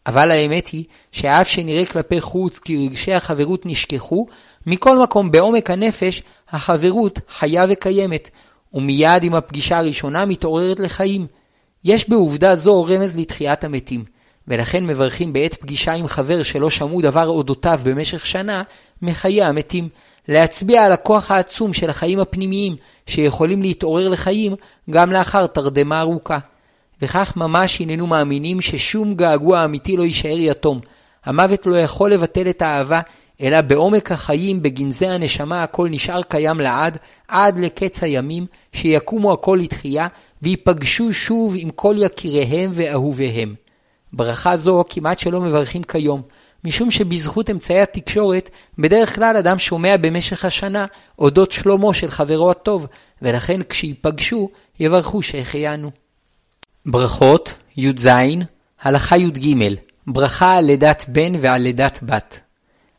אבל 0.06 0.30
האמת 0.30 0.66
היא 0.66 0.84
שאף 1.12 1.48
שנראה 1.48 1.86
כלפי 1.86 2.20
חוץ 2.20 2.58
כי 2.58 2.86
רגשי 2.86 3.12
החברות 3.12 3.66
נשכחו, 3.66 4.26
מכל 4.66 4.98
מקום 4.98 5.30
בעומק 5.30 5.70
הנפש 5.70 6.22
החברות 6.50 7.18
חיה 7.28 7.66
וקיימת, 7.68 8.30
ומיד 8.74 9.22
עם 9.22 9.34
הפגישה 9.34 9.78
הראשונה 9.78 10.24
מתעוררת 10.24 10.80
לחיים. 10.80 11.26
יש 11.84 12.08
בעובדה 12.08 12.56
זו 12.56 12.84
רמז 12.84 13.18
לתחיית 13.18 13.64
המתים, 13.64 14.04
ולכן 14.48 14.86
מברכים 14.86 15.32
בעת 15.32 15.54
פגישה 15.54 15.92
עם 15.92 16.06
חבר 16.06 16.42
שלא 16.42 16.70
שמעו 16.70 17.02
דבר 17.02 17.26
אודותיו 17.26 17.80
במשך 17.84 18.26
שנה, 18.26 18.62
מחיי 19.02 19.42
המתים, 19.42 19.88
להצביע 20.28 20.84
על 20.84 20.92
הכוח 20.92 21.30
העצום 21.30 21.72
של 21.72 21.90
החיים 21.90 22.18
הפנימיים, 22.20 22.76
שיכולים 23.06 23.62
להתעורר 23.62 24.08
לחיים 24.08 24.54
גם 24.90 25.12
לאחר 25.12 25.46
תרדמה 25.46 26.00
ארוכה. 26.00 26.38
וכך 27.02 27.32
ממש 27.36 27.80
הננו 27.80 28.06
מאמינים 28.06 28.60
ששום 28.60 29.14
געגוע 29.14 29.64
אמיתי 29.64 29.96
לא 29.96 30.02
יישאר 30.02 30.36
יתום. 30.38 30.80
המוות 31.24 31.66
לא 31.66 31.76
יכול 31.76 32.12
לבטל 32.12 32.48
את 32.48 32.62
האהבה, 32.62 33.00
אלא 33.40 33.60
בעומק 33.60 34.12
החיים, 34.12 34.62
בגנזי 34.62 35.06
הנשמה, 35.06 35.62
הכל 35.62 35.88
נשאר 35.88 36.22
קיים 36.22 36.60
לעד, 36.60 36.98
עד 37.28 37.58
לקץ 37.58 38.02
הימים, 38.02 38.46
שיקומו 38.72 39.32
הכל 39.32 39.58
לתחייה, 39.62 40.06
ויפגשו 40.42 41.12
שוב 41.12 41.54
עם 41.56 41.70
כל 41.70 41.94
יקיריהם 41.98 42.70
ואהוביהם. 42.74 43.54
ברכה 44.12 44.56
זו 44.56 44.84
כמעט 44.88 45.18
שלא 45.18 45.40
מברכים 45.40 45.82
כיום, 45.82 46.22
משום 46.64 46.90
שבזכות 46.90 47.50
אמצעי 47.50 47.80
התקשורת, 47.80 48.50
בדרך 48.78 49.14
כלל 49.14 49.36
אדם 49.36 49.58
שומע 49.58 49.96
במשך 49.96 50.44
השנה 50.44 50.86
אודות 51.18 51.52
שלומו 51.52 51.94
של 51.94 52.10
חברו 52.10 52.50
הטוב, 52.50 52.86
ולכן 53.22 53.60
כשיפגשו, 53.62 54.50
יברכו 54.80 55.22
שהחיינו. 55.22 55.90
ברכות, 56.86 57.54
י"ז, 57.76 58.08
הלכה 58.82 59.16
י"ג, 59.16 59.56
ברכה 60.06 60.56
על 60.56 60.64
לידת 60.64 61.04
בן 61.08 61.32
ועל 61.40 61.62
לידת 61.62 61.98
בת. 62.02 62.40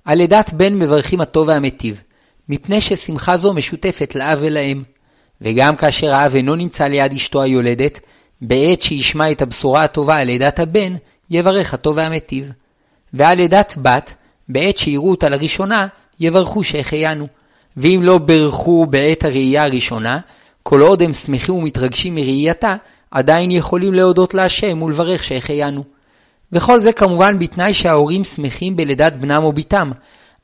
על 0.05 0.17
לידת 0.17 0.53
בן 0.53 0.73
מברכים 0.79 1.21
הטוב 1.21 1.47
והמיטיב, 1.47 2.01
מפני 2.49 2.81
ששמחה 2.81 3.37
זו 3.37 3.53
משותפת 3.53 4.15
לאב 4.15 4.37
ולאם. 4.41 4.83
וגם 5.41 5.75
כאשר 5.75 6.13
האב 6.13 6.35
אינו 6.35 6.55
נמצא 6.55 6.87
ליד 6.87 7.13
אשתו 7.13 7.41
היולדת, 7.41 7.99
בעת 8.41 8.81
שישמע 8.81 9.31
את 9.31 9.41
הבשורה 9.41 9.83
הטובה 9.83 10.17
על 10.17 10.27
לידת 10.27 10.59
הבן, 10.59 10.95
יברך 11.29 11.73
הטוב 11.73 11.97
והמיטיב. 11.97 12.51
ועל 13.13 13.37
לידת 13.37 13.73
בת, 13.81 14.13
בעת 14.49 14.77
שיראו 14.77 15.11
אותה 15.11 15.29
לראשונה, 15.29 15.87
יברכו 16.19 16.63
שהחיינו. 16.63 17.27
ואם 17.77 17.99
לא 18.03 18.17
ברכו 18.17 18.85
בעת 18.85 19.25
הראייה 19.25 19.63
הראשונה, 19.63 20.19
כל 20.63 20.81
עוד 20.81 21.01
הם 21.01 21.13
שמחים 21.13 21.55
ומתרגשים 21.55 22.15
מראייתה, 22.15 22.75
עדיין 23.11 23.51
יכולים 23.51 23.93
להודות 23.93 24.33
להשם 24.33 24.81
ולברך 24.81 25.23
שהחיינו. 25.23 25.83
וכל 26.51 26.79
זה 26.79 26.91
כמובן 26.93 27.39
בתנאי 27.39 27.73
שההורים 27.73 28.23
שמחים 28.23 28.75
בלידת 28.75 29.13
בנם 29.13 29.43
או 29.43 29.53
בתם, 29.53 29.91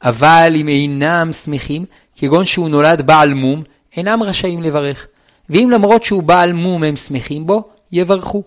אבל 0.03 0.53
אם 0.55 0.67
אינם 0.67 1.29
שמחים, 1.33 1.85
כגון 2.15 2.45
שהוא 2.45 2.69
נולד 2.69 3.01
בעל 3.07 3.33
מום, 3.33 3.63
אינם 3.97 4.23
רשאים 4.23 4.63
לברך. 4.63 5.07
ואם 5.49 5.69
למרות 5.71 6.03
שהוא 6.03 6.23
בעל 6.23 6.53
מום 6.53 6.83
הם 6.83 6.95
שמחים 6.95 7.47
בו, 7.47 7.63
יברכו. 7.91 8.43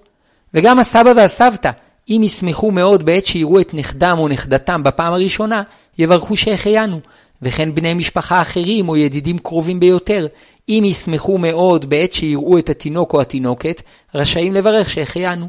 וגם 0.54 0.78
הסבא 0.78 1.12
והסבתא, 1.16 1.70
אם 2.08 2.20
ישמחו 2.24 2.70
מאוד 2.70 3.06
בעת 3.06 3.26
שיראו 3.26 3.60
את 3.60 3.74
נכדם 3.74 4.16
או 4.18 4.28
נכדתם 4.28 4.82
בפעם 4.82 5.12
הראשונה, 5.12 5.62
יברכו 5.98 6.36
שהחיינו. 6.36 7.00
וכן 7.42 7.74
בני 7.74 7.94
משפחה 7.94 8.42
אחרים 8.42 8.88
או 8.88 8.96
ידידים 8.96 9.38
קרובים 9.38 9.80
ביותר, 9.80 10.26
אם 10.68 10.82
ישמחו 10.86 11.38
מאוד 11.38 11.90
בעת 11.90 12.12
שיראו 12.12 12.58
את 12.58 12.68
התינוק 12.68 13.14
או 13.14 13.20
התינוקת, 13.20 13.82
רשאים 14.14 14.54
לברך 14.54 14.90
שהחיינו. 14.90 15.48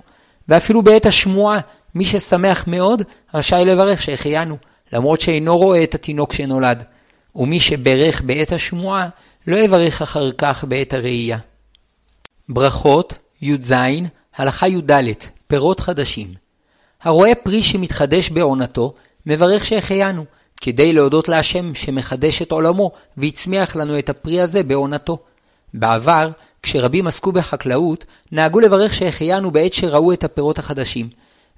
ואפילו 0.49 0.81
בעת 0.81 1.05
השמועה, 1.05 1.59
מי 1.95 2.05
ששמח 2.05 2.63
מאוד, 2.67 3.03
רשאי 3.33 3.65
לברך 3.65 4.01
שהחיינו, 4.01 4.57
למרות 4.93 5.21
שאינו 5.21 5.57
רואה 5.57 5.83
את 5.83 5.95
התינוק 5.95 6.33
שנולד. 6.33 6.83
ומי 7.35 7.59
שברך 7.59 8.21
בעת 8.25 8.51
השמועה, 8.51 9.09
לא 9.49 9.57
יברך 9.57 10.01
אחר 10.01 10.31
כך 10.31 10.63
בעת 10.63 10.93
הראייה. 10.93 11.37
ברכות, 12.49 13.13
י"ז, 13.41 13.73
הלכה 14.35 14.67
י"ד, 14.67 14.91
פירות 15.47 15.79
חדשים. 15.79 16.33
הרואה 17.01 17.35
פרי 17.35 17.63
שמתחדש 17.63 18.29
בעונתו, 18.29 18.93
מברך 19.25 19.65
שהחיינו, 19.65 20.25
כדי 20.61 20.93
להודות 20.93 21.29
להשם 21.29 21.75
שמחדש 21.75 22.41
את 22.41 22.51
עולמו 22.51 22.91
והצמיח 23.17 23.75
לנו 23.75 23.99
את 23.99 24.09
הפרי 24.09 24.41
הזה 24.41 24.63
בעונתו. 24.63 25.17
בעבר, 25.73 26.29
כשרבים 26.63 27.07
עסקו 27.07 27.31
בחקלאות, 27.31 28.05
נהגו 28.31 28.59
לברך 28.59 28.93
שהחיינו 28.93 29.51
בעת 29.51 29.73
שראו 29.73 30.13
את 30.13 30.23
הפירות 30.23 30.59
החדשים. 30.59 31.09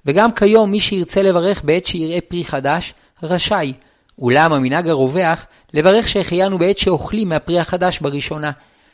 וגם 0.06 0.32
כיום 0.32 0.70
מי 0.70 0.80
שירצה 0.80 1.22
לברך 1.22 1.64
בעת 1.64 1.86
שיראה 1.86 2.20
פרי 2.20 2.44
חדש, 2.44 2.94
רשאי. 3.22 3.72
אולם 4.18 4.52
המנהג 4.52 4.88
הרווח, 4.88 5.46
לברך 5.74 6.08
שהחיינו 6.08 6.58
בעת 6.58 6.78
שאוכלים 6.78 7.28
מהפרי 7.28 7.58
החדש 7.58 8.00
בראשונה. 8.00 8.50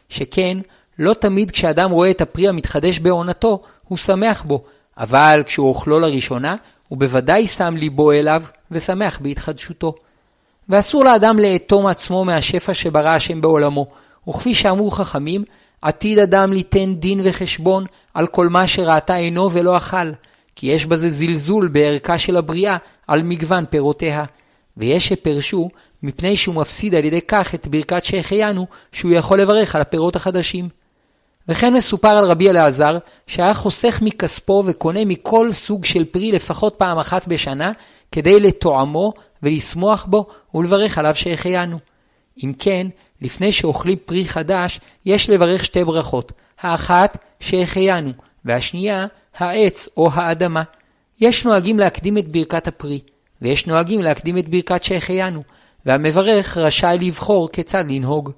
שכן, 0.09 0.59
לא 0.99 1.14
תמיד 1.14 1.51
כשאדם 1.51 1.91
רואה 1.91 2.11
את 2.11 2.21
הפרי 2.21 2.49
המתחדש 2.49 2.99
בעונתו, 2.99 3.62
הוא 3.88 3.99
שמח 3.99 4.43
בו, 4.43 4.64
אבל 4.99 5.43
כשהוא 5.47 5.69
אוכלו 5.69 6.01
לראשונה, 6.01 6.57
הוא 6.88 6.99
בוודאי 6.99 7.47
שם 7.47 7.75
ליבו 7.77 8.12
אליו 8.12 8.43
ושמח 8.71 9.19
בהתחדשותו. 9.23 9.95
ואסור 10.69 11.05
לאדם 11.05 11.38
לאטום 11.38 11.87
עצמו 11.87 12.25
מהשפע 12.25 12.75
שברא 12.75 13.09
השם 13.09 13.41
בעולמו, 13.41 13.87
וכפי 14.29 14.55
שאמרו 14.55 14.91
חכמים, 14.91 15.45
עתיד 15.83 16.19
אדם 16.19 16.53
ליתן 16.53 16.95
דין 16.95 17.21
וחשבון 17.25 17.85
על 18.14 18.27
כל 18.27 18.49
מה 18.49 18.67
שראתה 18.67 19.14
עינו 19.14 19.53
ולא 19.53 19.77
אכל, 19.77 20.11
כי 20.55 20.67
יש 20.67 20.87
בזה 20.87 21.11
זלזול 21.11 21.69
בערכה 21.69 22.19
של 22.19 22.37
הבריאה 22.37 22.77
על 23.07 23.23
מגוון 23.23 23.64
פירותיה. 23.71 24.25
ויש 24.77 25.09
שפרשו 25.09 25.71
מפני 26.03 26.37
שהוא 26.37 26.55
מפסיד 26.55 26.95
על 26.95 27.05
ידי 27.05 27.21
כך 27.21 27.55
את 27.55 27.69
ברכת 27.69 28.05
שהחיינו, 28.05 28.67
שהוא 28.93 29.13
יכול 29.13 29.41
לברך 29.41 29.75
על 29.75 29.81
הפירות 29.81 30.17
החדשים. 30.17 30.69
וכן 31.49 31.75
מסופר 31.75 32.09
על 32.09 32.25
רבי 32.25 32.51
אלעזר, 32.51 32.99
שהיה 33.27 33.55
חוסך 33.55 33.99
מכספו 34.03 34.63
וקונה 34.67 35.05
מכל 35.05 35.53
סוג 35.53 35.85
של 35.85 36.05
פרי 36.05 36.33
לפחות 36.33 36.75
פעם 36.79 36.99
אחת 36.99 37.29
בשנה, 37.29 37.73
כדי 38.13 38.41
לתועמו 38.41 39.13
ולשמוח 39.43 40.05
בו 40.05 40.27
ולברך 40.55 40.99
עליו 40.99 41.15
שהחיינו. 41.15 41.79
אם 42.45 42.53
כן, 42.59 42.87
לפני 43.23 43.53
שאוכלים 43.53 43.99
פרי 44.05 44.25
חדש, 44.25 44.81
יש 45.07 45.31
לברך 45.31 45.65
שתי 45.65 45.85
ברכות, 45.85 46.33
האחת 46.61 47.17
שהחיינו, 47.41 48.13
והשנייה 48.45 49.07
העץ 49.37 49.89
או 49.97 50.11
האדמה. 50.13 50.63
יש 51.21 51.45
נוהגים 51.45 51.79
להקדים 51.79 52.19
את 52.19 52.29
ברכת 52.29 52.69
הפרי, 52.69 53.01
ויש 53.43 53.67
נוהגים 53.67 54.01
להקדים 54.01 54.39
את 54.39 54.49
ברכת 54.49 54.85
שהחיינו, 54.85 55.43
והמברך 55.88 56.57
רשאי 56.57 56.98
לבחור 57.01 57.48
כיצד 57.48 57.85
לנהוג. 57.90 58.31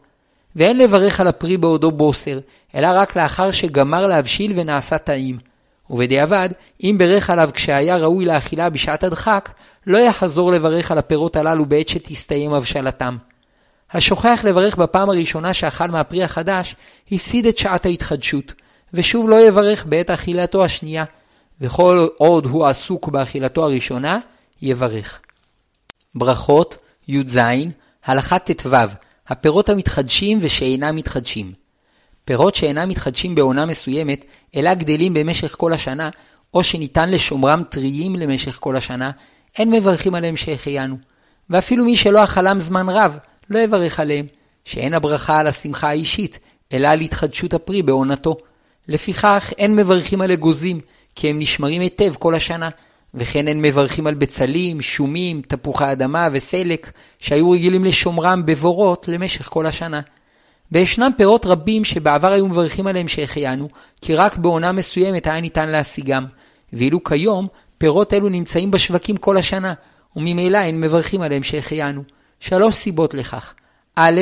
ואין 0.57 0.79
לברך 0.79 1.21
על 1.21 1.27
הפרי 1.27 1.57
בעודו 1.57 1.91
בוסר, 1.91 2.39
אלא 2.75 2.89
רק 2.95 3.17
לאחר 3.17 3.51
שגמר 3.51 4.07
להבשיל 4.07 4.53
ונעשה 4.57 4.99
טעים. 4.99 5.39
ובדיעבד, 5.91 6.49
אם 6.83 6.97
ברך 6.99 7.31
עליו 7.31 7.51
כשהיה 7.55 7.97
ראוי 7.97 8.25
לאכילה 8.25 8.71
בשעת 8.71 9.05
הדחק, 9.05 9.51
לא 9.87 9.99
יחזור 9.99 10.53
לברך 10.53 10.91
על 10.91 10.99
הפירות 10.99 11.37
הללו 11.37 11.67
בעת 11.67 11.89
שתסתיים 11.89 12.53
הבשלתם. 12.53 13.17
השוכח 13.93 14.41
לברך 14.45 14.77
בפעם 14.77 15.11
הראשונה 15.11 15.55
שאכל 15.55 15.87
מהפרי 15.87 16.23
החדש, 16.23 16.77
הפסיד 17.13 17.47
את 17.47 17.59
שעת 17.59 17.87
ההתחדשות, 17.87 18.53
ושוב 18.95 19.29
לא 19.29 19.47
יברך 19.49 19.85
בעת 19.89 20.11
אכילתו 20.11 20.65
השנייה, 20.65 21.05
וכל 21.61 22.09
עוד 22.17 22.47
הוא 22.47 22.67
עסוק 22.67 23.09
באכילתו 23.09 23.65
הראשונה, 23.65 24.19
יברך. 24.63 25.21
ברכות, 26.15 26.77
י"ז, 27.11 27.39
הלכה 28.05 28.39
ט"ו, 28.39 28.77
הפירות 29.29 29.69
המתחדשים 29.69 30.39
ושאינם 30.41 30.97
מתחדשים. 30.97 31.53
פירות 32.25 32.55
שאינם 32.55 32.89
מתחדשים 32.89 33.35
בעונה 33.35 33.67
מסוימת, 33.67 34.25
אלא 34.57 34.75
גדלים 34.75 35.15
במשך 35.15 35.55
כל 35.59 35.73
השנה, 35.73 36.11
או 36.55 36.65
שניתן 36.65 37.11
לשומרם 37.11 37.63
טריים 37.69 38.17
למשך 38.17 38.57
כל 38.61 38.77
השנה, 38.77 39.11
אין 39.59 39.71
מברכים 39.71 40.15
עליהם 40.15 40.37
שהחיינו. 40.37 40.97
ואפילו 41.51 41.85
מי 41.85 41.97
שלא 41.97 42.25
אכלם 42.25 42.61
זמן 42.61 42.89
רב, 42.89 43.19
לא 43.51 43.59
יברך 43.59 44.01
עליהם, 44.01 44.27
שאין 44.65 44.95
הברכה 44.95 45.39
על 45.39 45.47
השמחה 45.47 45.89
האישית, 45.89 46.39
אלא 46.73 46.89
על 46.89 47.01
התחדשות 47.01 47.55
הפרי 47.55 47.83
בעונתו. 47.83 48.37
לפיכך 48.89 49.53
אין 49.59 49.77
מברכים 49.77 50.21
על 50.21 50.33
אגוזים, 50.33 50.81
כי 51.15 51.31
הם 51.31 51.39
נשמרים 51.39 51.81
היטב 51.81 52.15
כל 52.15 52.35
השנה, 52.35 52.69
וכן 53.15 53.49
אין 53.49 53.63
מברכים 53.63 54.07
על 54.07 54.15
בצלים, 54.15 54.81
שומים, 54.81 55.43
תפוחי 55.49 55.93
אדמה 55.93 56.29
וסלק, 56.33 56.91
שהיו 57.19 57.51
רגילים 57.51 57.85
לשומרם 57.85 58.47
בבורות 58.47 59.09
למשך 59.09 59.47
כל 59.49 59.67
השנה. 59.67 60.01
וישנם 60.73 61.11
פירות 61.17 61.47
רבים 61.47 61.85
שבעבר 61.85 62.33
היו 62.33 62.47
מברכים 62.47 62.87
עליהם 62.87 63.09
שהחיינו, 63.09 63.69
כי 64.01 64.15
רק 64.15 64.37
בעונה 64.37 64.73
מסוימת 64.73 65.27
היה 65.27 65.41
ניתן 65.41 65.69
להשיגם. 65.69 66.27
ואילו 66.73 67.05
כיום, 67.05 67.47
פירות 67.79 68.15
אלו 68.15 68.29
נמצאים 68.29 68.71
בשווקים 68.71 69.17
כל 69.17 69.37
השנה, 69.37 69.75
וממילא 70.17 70.59
אין 70.59 70.81
מברכים 70.81 71.21
עליהם 71.21 71.43
שהחיינו. 71.43 72.03
שלוש 72.41 72.75
סיבות 72.75 73.15
לכך. 73.15 73.55
א', 73.97 74.21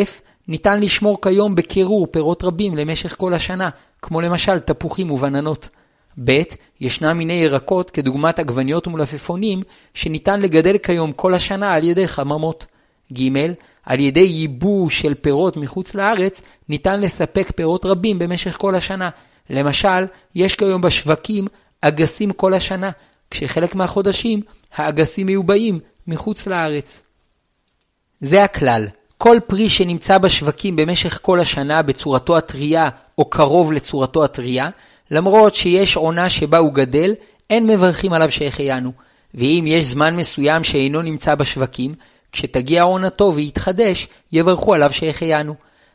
ניתן 0.48 0.80
לשמור 0.80 1.22
כיום 1.22 1.54
בקירור 1.54 2.06
פירות 2.06 2.44
רבים 2.44 2.76
למשך 2.76 3.16
כל 3.16 3.34
השנה, 3.34 3.68
כמו 4.02 4.20
למשל 4.20 4.58
תפוחים 4.58 5.10
ובננות. 5.10 5.68
ב', 6.24 6.42
ישנם 6.80 7.18
מיני 7.18 7.32
ירקות, 7.32 7.90
כדוגמת 7.90 8.38
עגבניות 8.38 8.86
ומלפפונים, 8.86 9.62
שניתן 9.94 10.40
לגדל 10.40 10.78
כיום 10.78 11.12
כל 11.12 11.34
השנה 11.34 11.74
על 11.74 11.84
ידי 11.84 12.08
חממות. 12.08 12.66
ג', 13.12 13.52
על 13.84 14.00
ידי 14.00 14.20
ייבוא 14.20 14.90
של 14.90 15.14
פירות 15.14 15.56
מחוץ 15.56 15.94
לארץ, 15.94 16.42
ניתן 16.68 17.00
לספק 17.00 17.50
פירות 17.56 17.86
רבים 17.86 18.18
במשך 18.18 18.56
כל 18.56 18.74
השנה. 18.74 19.10
למשל, 19.50 20.04
יש 20.34 20.54
כיום 20.54 20.80
בשווקים 20.80 21.46
אגסים 21.80 22.32
כל 22.32 22.54
השנה, 22.54 22.90
כשחלק 23.30 23.74
מהחודשים 23.74 24.40
האגסים 24.74 25.26
מיובאים 25.26 25.80
מחוץ 26.06 26.46
לארץ. 26.46 27.02
זה 28.20 28.44
הכלל. 28.44 28.86
כל 29.18 29.38
פרי 29.46 29.68
שנמצא 29.68 30.18
בשווקים 30.18 30.76
במשך 30.76 31.18
כל 31.22 31.40
השנה 31.40 31.82
בצורתו 31.82 32.36
הטריה 32.36 32.88
או 33.18 33.24
קרוב 33.24 33.72
לצורתו 33.72 34.24
הטריה, 34.24 34.70
למרות 35.10 35.54
שיש 35.54 35.96
עונה 35.96 36.30
שבה 36.30 36.58
הוא 36.58 36.72
גדל, 36.72 37.14
אין 37.50 37.66
מברכים 37.66 38.12
עליו 38.12 38.30
שהחיינו. 38.30 38.92
ואם 39.34 39.64
יש 39.66 39.84
זמן 39.84 40.16
מסוים 40.16 40.64
שאינו 40.64 41.02
נמצא 41.02 41.34
בשווקים, 41.34 41.94
כשתגיע 42.32 42.82
עונתו 42.82 43.32
ויתחדש, 43.34 44.08
יברכו 44.32 44.74
עליו 44.74 44.92
שהחיינו. 44.92 45.54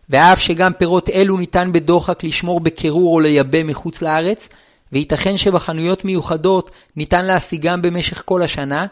ואף 0.10 0.40
שגם 0.40 0.74
פירות 0.74 1.10
אלו 1.10 1.38
ניתן 1.38 1.72
בדוחק 1.72 2.24
לשמור 2.24 2.60
בקירור 2.60 3.14
או 3.14 3.20
לייבא 3.20 3.64
מחוץ 3.64 4.02
לארץ, 4.02 4.50
וייתכן 4.92 5.38
שבחנויות 5.38 6.06
מיוחדות 6.06 6.72
ניתן 6.96 7.26
להשיגם 7.26 7.82
במשך 7.82 8.22
כל 8.26 8.42
השנה, 8.42 8.86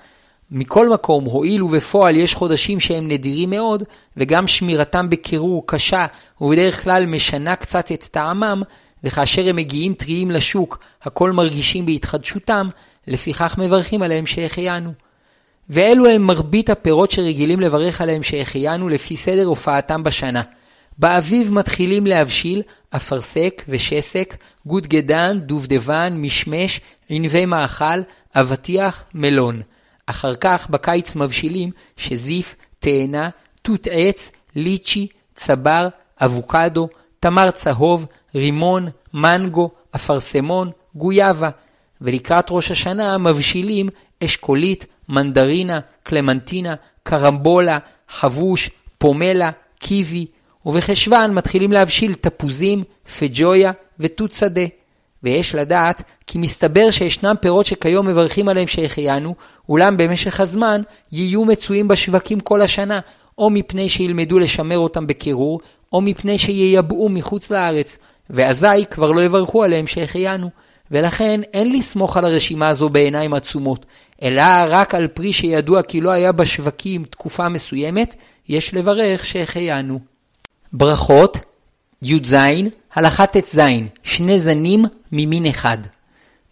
מכל 0.52 0.90
מקום, 0.90 1.26
הואיל 1.26 1.64
ובפועל 1.64 2.16
יש 2.16 2.34
חודשים 2.36 2.80
שהם 2.80 3.08
נדירים 3.08 3.50
מאוד, 3.50 3.84
וגם 4.18 4.48
שמירתם 4.48 5.10
בקירור 5.10 5.64
קשה, 5.68 6.06
ובדרך 6.42 6.84
כלל 6.84 7.06
משנה 7.06 7.56
קצת 7.56 7.92
את 7.92 8.04
טעמם, 8.04 8.62
וכאשר 9.04 9.50
הם 9.50 9.56
מגיעים 9.56 9.94
טריים 9.94 10.32
לשוק, 10.32 10.80
הכל 11.02 11.32
מרגישים 11.32 11.86
בהתחדשותם, 11.86 12.70
לפיכך 13.08 13.56
מברכים 13.58 14.02
עליהם 14.02 14.26
שהחיינו. 14.26 14.92
ואלו 15.70 16.08
הם 16.08 16.22
מרבית 16.22 16.70
הפירות 16.70 17.12
שרגילים 17.12 17.60
לברך 17.60 18.02
עליהם 18.02 18.24
שהחיינו 18.24 18.90
לפי 18.90 19.18
סדר 19.18 19.46
הופעתם 19.46 20.04
בשנה. 20.04 20.42
באביב 20.98 21.54
מתחילים 21.54 22.08
להבשיל 22.08 22.62
אפרסק 22.90 23.64
ושסק, 23.68 24.36
גוד 24.66 24.88
גדן, 24.88 25.40
דובדבן, 25.40 26.14
משמש, 26.18 26.82
ענבי 27.10 27.46
מאכל, 27.46 28.02
אבטיח, 28.36 29.04
מלון. 29.14 29.62
אחר 30.06 30.36
כך 30.36 30.70
בקיץ 30.70 31.16
מבשילים 31.16 31.72
שזיף, 31.98 32.56
תאנה, 32.80 33.30
תות 33.62 33.88
עץ, 33.92 34.32
ליצ'י, 34.56 35.08
צבר, 35.36 35.88
אבוקדו, 36.22 36.90
תמר 37.20 37.52
צהוב, 37.52 38.06
רימון, 38.36 38.88
מנגו, 39.14 39.70
אפרסמון, 39.96 40.72
גויאבה. 40.96 41.50
ולקראת 42.02 42.46
ראש 42.50 42.72
השנה 42.72 43.18
מבשילים 43.18 43.90
אשכולית, 44.24 44.86
מנדרינה, 45.10 45.80
קלמנטינה, 46.04 46.76
קרמבולה, 47.04 47.78
חבוש, 48.10 48.70
פומלה, 48.98 49.52
קיבי, 49.80 50.26
ובחשוון 50.66 51.34
מתחילים 51.34 51.72
להבשיל 51.72 52.14
תפוזים, 52.14 52.84
פג'ויה 53.20 53.72
ותות 54.00 54.32
שדה. 54.32 54.66
ויש 55.24 55.56
לדעת 55.56 56.02
כי 56.28 56.38
מסתבר 56.38 56.92
שישנם 56.92 57.36
פירות 57.42 57.66
שכיום 57.66 58.08
מברכים 58.08 58.50
עליהם 58.50 58.68
שהחיינו, 58.68 59.36
אולם 59.70 59.98
במשך 59.98 60.40
הזמן 60.40 60.82
יהיו 61.12 61.46
מצויים 61.46 61.88
בשווקים 61.88 62.40
כל 62.40 62.62
השנה, 62.62 63.00
או 63.38 63.50
מפני 63.50 63.90
שילמדו 63.90 64.40
לשמר 64.40 64.78
אותם 64.78 65.08
בקירור, 65.08 65.60
או 65.94 66.02
מפני 66.02 66.38
שייבאו 66.38 67.10
מחוץ 67.10 67.52
לארץ, 67.52 67.98
ואזי 68.32 68.86
כבר 68.90 69.12
לא 69.12 69.22
יברכו 69.22 69.64
עליהם 69.64 69.88
שהחיינו. 69.88 70.50
ולכן 70.92 71.42
אין 71.54 71.74
לסמוך 71.74 72.18
על 72.18 72.26
הרשימה 72.26 72.68
הזו 72.70 72.90
בעיניים 72.90 73.34
עצומות, 73.34 73.86
אלא 74.24 74.44
רק 74.68 74.96
על 74.96 75.08
פרי 75.08 75.34
שידוע 75.34 75.82
כי 75.82 76.02
לא 76.02 76.10
היה 76.10 76.32
בשווקים 76.32 77.04
תקופה 77.04 77.50
מסוימת, 77.50 78.16
יש 78.50 78.74
לברך 78.74 79.26
שהחיינו. 79.26 80.00
ברכות 80.74 81.38
י"ז, 82.02 82.36
הלכה 82.94 83.26
ט"ז, 83.26 83.60
שני 84.04 84.40
זנים 84.40 84.86
ממין 85.12 85.46
אחד. 85.46 85.78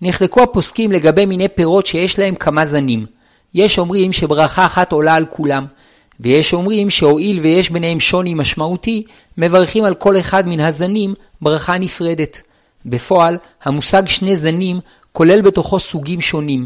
נחלקו 0.02 0.42
הפוסקים 0.42 0.92
לגבי 0.92 1.26
מיני 1.26 1.48
פירות 1.48 1.86
שיש 1.86 2.20
להם 2.20 2.36
כמה 2.36 2.66
זנים. 2.66 3.06
יש 3.54 3.80
אומרים 3.80 4.12
שברכה 4.12 4.66
אחת 4.66 4.92
עולה 4.92 5.16
על 5.16 5.26
כולם, 5.26 5.66
ויש 6.20 6.54
אומרים 6.54 6.90
שהואיל 6.90 7.40
ויש 7.40 7.70
ביניהם 7.70 8.00
שוני 8.00 8.34
משמעותי, 8.34 9.04
מברכים 9.38 9.84
על 9.84 9.96
כל 9.96 10.20
אחד 10.20 10.48
מן 10.48 10.60
הזנים 10.60 11.14
ברכה 11.42 11.78
נפרדת. 11.78 12.42
בפועל, 12.86 13.38
המושג 13.64 14.06
שני 14.06 14.36
זנים 14.36 14.80
כולל 15.12 15.42
בתוכו 15.42 15.80
סוגים 15.80 16.22
שונים. 16.22 16.66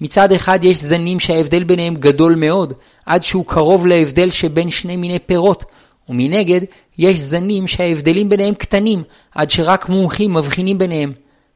מצד 0.00 0.32
אחד 0.32 0.58
יש 0.62 0.76
זנים 0.76 1.20
שההבדל 1.20 1.64
ביניהם 1.64 1.94
גדול 1.94 2.34
מאוד, 2.34 2.72
עד 3.06 3.24
שהוא 3.24 3.46
קרוב 3.46 3.86
להבדל 3.86 4.30
שבין 4.30 4.70
שני 4.70 4.96
מיני 4.96 5.18
פירות, 5.18 5.64
ומנגד 6.08 6.60
יש 6.98 7.18
זנים 7.18 7.66
שההבדלים 7.66 8.28
ביניהם 8.28 8.54
קטנים, 8.54 9.02
עד 9.34 9.50
שרק 9.50 9.88
מומחים 9.88 10.34
מבחינים 10.34 10.78
ביניהם. 10.78 11.12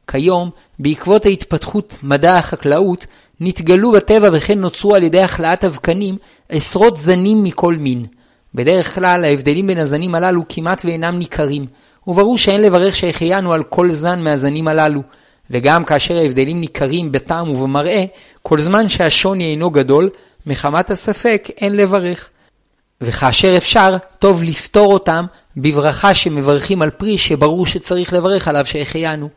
כיום, 0.07 0.49
בעקבות 0.79 1.25
ההתפתחות 1.25 1.97
מדע 2.03 2.37
החקלאות, 2.37 3.05
נתגלו 3.39 3.91
בטבע 3.91 4.29
וכן 4.33 4.59
נוצרו 4.59 4.95
על 4.95 5.03
ידי 5.03 5.21
החלאת 5.21 5.63
אבקנים 5.63 6.17
עשרות 6.49 6.97
זנים 6.97 7.43
מכל 7.43 7.75
מין. 7.75 8.05
בדרך 8.55 8.95
כלל 8.95 9.23
ההבדלים 9.23 9.67
בין 9.67 9.77
הזנים 9.77 10.15
הללו 10.15 10.43
כמעט 10.49 10.81
ואינם 10.85 11.19
ניכרים, 11.19 11.65
וברור 12.07 12.37
שאין 12.37 12.61
לברך 12.61 12.95
שהחיינו 12.95 13.53
על 13.53 13.63
כל 13.63 13.91
זן 13.91 14.23
מהזנים 14.23 14.67
הללו, 14.67 15.01
וגם 15.51 15.83
כאשר 15.83 16.17
ההבדלים 16.17 16.61
ניכרים 16.61 17.11
בטעם 17.11 17.49
ובמראה, 17.49 18.05
כל 18.43 18.61
זמן 18.61 18.89
שהשוני 18.89 19.45
אינו 19.51 19.69
גדול, 19.69 20.09
מחמת 20.45 20.89
הספק 20.89 21.47
אין 21.57 21.75
לברך. 21.75 22.29
וכאשר 23.01 23.57
אפשר, 23.57 23.97
טוב 24.19 24.43
לפתור 24.43 24.93
אותם 24.93 25.25
בברכה 25.57 26.13
שמברכים 26.13 26.81
על 26.81 26.89
פרי 26.89 27.17
שברור 27.17 27.65
שצריך 27.65 28.13
לברך 28.13 28.47
עליו 28.47 28.65
שהחיינו. 28.65 29.29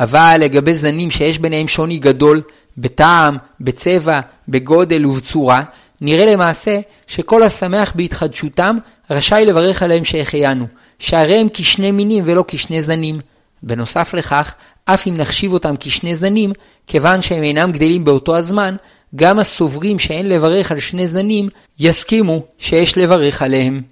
אבל 0.00 0.36
לגבי 0.40 0.74
זנים 0.74 1.10
שיש 1.10 1.38
ביניהם 1.38 1.68
שוני 1.68 1.98
גדול, 1.98 2.42
בטעם, 2.78 3.36
בצבע, 3.60 4.20
בגודל 4.48 5.06
ובצורה, 5.06 5.62
נראה 6.00 6.32
למעשה 6.32 6.80
שכל 7.06 7.42
השמח 7.42 7.92
בהתחדשותם 7.96 8.76
רשאי 9.10 9.44
לברך 9.46 9.82
עליהם 9.82 10.04
שהחיינו, 10.04 10.66
שהרי 10.98 11.36
הם 11.36 11.48
כשני 11.54 11.92
מינים 11.92 12.24
ולא 12.26 12.44
כשני 12.48 12.82
זנים. 12.82 13.20
בנוסף 13.62 14.14
לכך, 14.14 14.54
אף 14.84 15.06
אם 15.06 15.14
נחשיב 15.16 15.52
אותם 15.52 15.74
כשני 15.80 16.16
זנים, 16.16 16.52
כיוון 16.86 17.22
שהם 17.22 17.42
אינם 17.42 17.70
גדלים 17.72 18.04
באותו 18.04 18.36
הזמן, 18.36 18.76
גם 19.16 19.38
הסוברים 19.38 19.98
שאין 19.98 20.28
לברך 20.28 20.72
על 20.72 20.80
שני 20.80 21.08
זנים, 21.08 21.48
יסכימו 21.78 22.42
שיש 22.58 22.98
לברך 22.98 23.42
עליהם. 23.42 23.82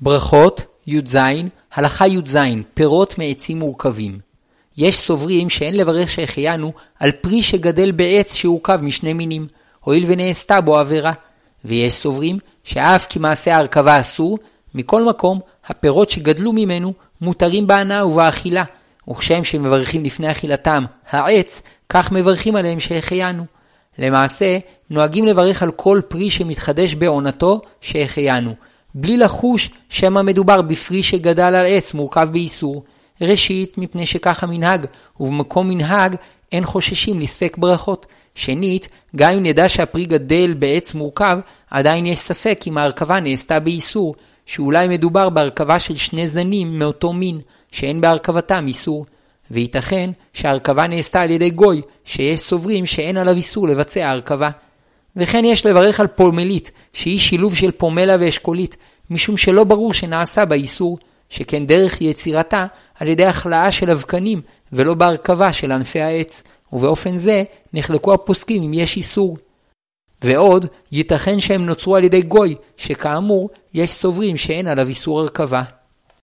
ברכות 0.00 0.62
י"ז, 0.86 1.16
הלכה 1.74 2.06
י"ז, 2.06 2.36
פירות 2.74 3.18
מעצים 3.18 3.58
מורכבים. 3.58 4.18
יש 4.76 4.98
סוברים 4.98 5.50
שאין 5.50 5.76
לברך 5.76 6.10
שהחיינו 6.10 6.72
על 7.00 7.12
פרי 7.12 7.42
שגדל 7.42 7.92
בעץ 7.92 8.34
שהורכב 8.34 8.78
משני 8.82 9.12
מינים, 9.12 9.46
הואיל 9.80 10.04
ונעשתה 10.08 10.60
בו 10.60 10.78
עבירה. 10.78 11.12
ויש 11.66 11.94
סוברים 11.94 12.38
שאף 12.64 13.06
כי 13.06 13.18
מעשה 13.18 13.56
ההרכבה 13.56 14.00
אסור, 14.00 14.38
מכל 14.74 15.04
מקום, 15.04 15.40
הפירות 15.66 16.10
שגדלו 16.10 16.52
ממנו 16.52 16.92
מותרים 17.20 17.66
בהנאה 17.66 18.06
ובאכילה, 18.06 18.64
וכשם 19.10 19.44
שמברכים 19.44 20.04
לפני 20.04 20.30
אכילתם 20.30 20.84
העץ, 21.10 21.62
כך 21.88 22.12
מברכים 22.12 22.56
עליהם 22.56 22.80
שהחיינו. 22.80 23.44
למעשה, 23.98 24.58
נוהגים 24.90 25.26
לברך 25.26 25.62
על 25.62 25.70
כל 25.70 26.00
פרי 26.08 26.30
שמתחדש 26.30 26.94
בעונתו 26.94 27.60
שהחיינו, 27.80 28.54
בלי 28.94 29.16
לחוש 29.16 29.70
שמא 29.88 30.22
מדובר 30.22 30.62
בפרי 30.62 31.02
שגדל 31.02 31.54
על 31.54 31.66
עץ 31.68 31.94
מורכב 31.94 32.28
באיסור. 32.32 32.84
ראשית, 33.20 33.78
מפני 33.78 34.06
שכך 34.06 34.44
המנהג, 34.44 34.86
ובמקום 35.20 35.68
מנהג 35.68 36.16
אין 36.52 36.64
חוששים 36.64 37.20
לספק 37.20 37.56
ברכות. 37.58 38.06
שנית, 38.36 38.88
גם 39.16 39.32
אם 39.32 39.42
נדע 39.42 39.68
שהפרי 39.68 40.04
גדל 40.04 40.54
בעץ 40.54 40.94
מורכב, 40.94 41.38
עדיין 41.70 42.06
יש 42.06 42.18
ספק 42.18 42.60
אם 42.66 42.78
ההרכבה 42.78 43.20
נעשתה 43.20 43.60
באיסור, 43.60 44.14
שאולי 44.46 44.88
מדובר 44.88 45.28
בהרכבה 45.28 45.78
של 45.78 45.96
שני 45.96 46.28
זנים 46.28 46.78
מאותו 46.78 47.12
מין, 47.12 47.40
שאין 47.72 48.00
בהרכבתם 48.00 48.64
איסור. 48.66 49.06
וייתכן 49.50 50.10
שההרכבה 50.32 50.86
נעשתה 50.86 51.22
על 51.22 51.30
ידי 51.30 51.50
גוי, 51.50 51.82
שיש 52.04 52.40
סוברים 52.40 52.86
שאין 52.86 53.16
עליו 53.16 53.34
איסור 53.34 53.68
לבצע 53.68 54.10
הרכבה. 54.10 54.50
וכן 55.16 55.44
יש 55.44 55.66
לברך 55.66 56.00
על 56.00 56.06
פומלית, 56.06 56.70
שהיא 56.92 57.18
שילוב 57.18 57.56
של 57.56 57.70
פומלה 57.70 58.16
ואשכולית, 58.20 58.76
משום 59.10 59.36
שלא 59.36 59.64
ברור 59.64 59.94
שנעשה 59.94 60.44
בה 60.44 60.54
איסור, 60.54 60.98
שכן 61.28 61.66
דרך 61.66 62.00
יצירתה 62.00 62.66
על 63.00 63.08
ידי 63.08 63.24
החלאה 63.24 63.72
של 63.72 63.90
אבקנים, 63.90 64.40
ולא 64.72 64.94
בהרכבה 64.94 65.52
של 65.52 65.72
ענפי 65.72 66.00
העץ, 66.00 66.42
ובאופן 66.72 67.16
זה 67.16 67.44
נחלקו 67.72 68.14
הפוסקים 68.14 68.62
אם 68.62 68.74
יש 68.74 68.96
איסור. 68.96 69.38
ועוד, 70.22 70.66
ייתכן 70.92 71.40
שהם 71.40 71.66
נוצרו 71.66 71.96
על 71.96 72.04
ידי 72.04 72.22
גוי, 72.22 72.54
שכאמור, 72.76 73.50
יש 73.74 73.90
סוברים 73.90 74.36
שאין 74.36 74.66
עליו 74.66 74.88
איסור 74.88 75.20
הרכבה. 75.20 75.62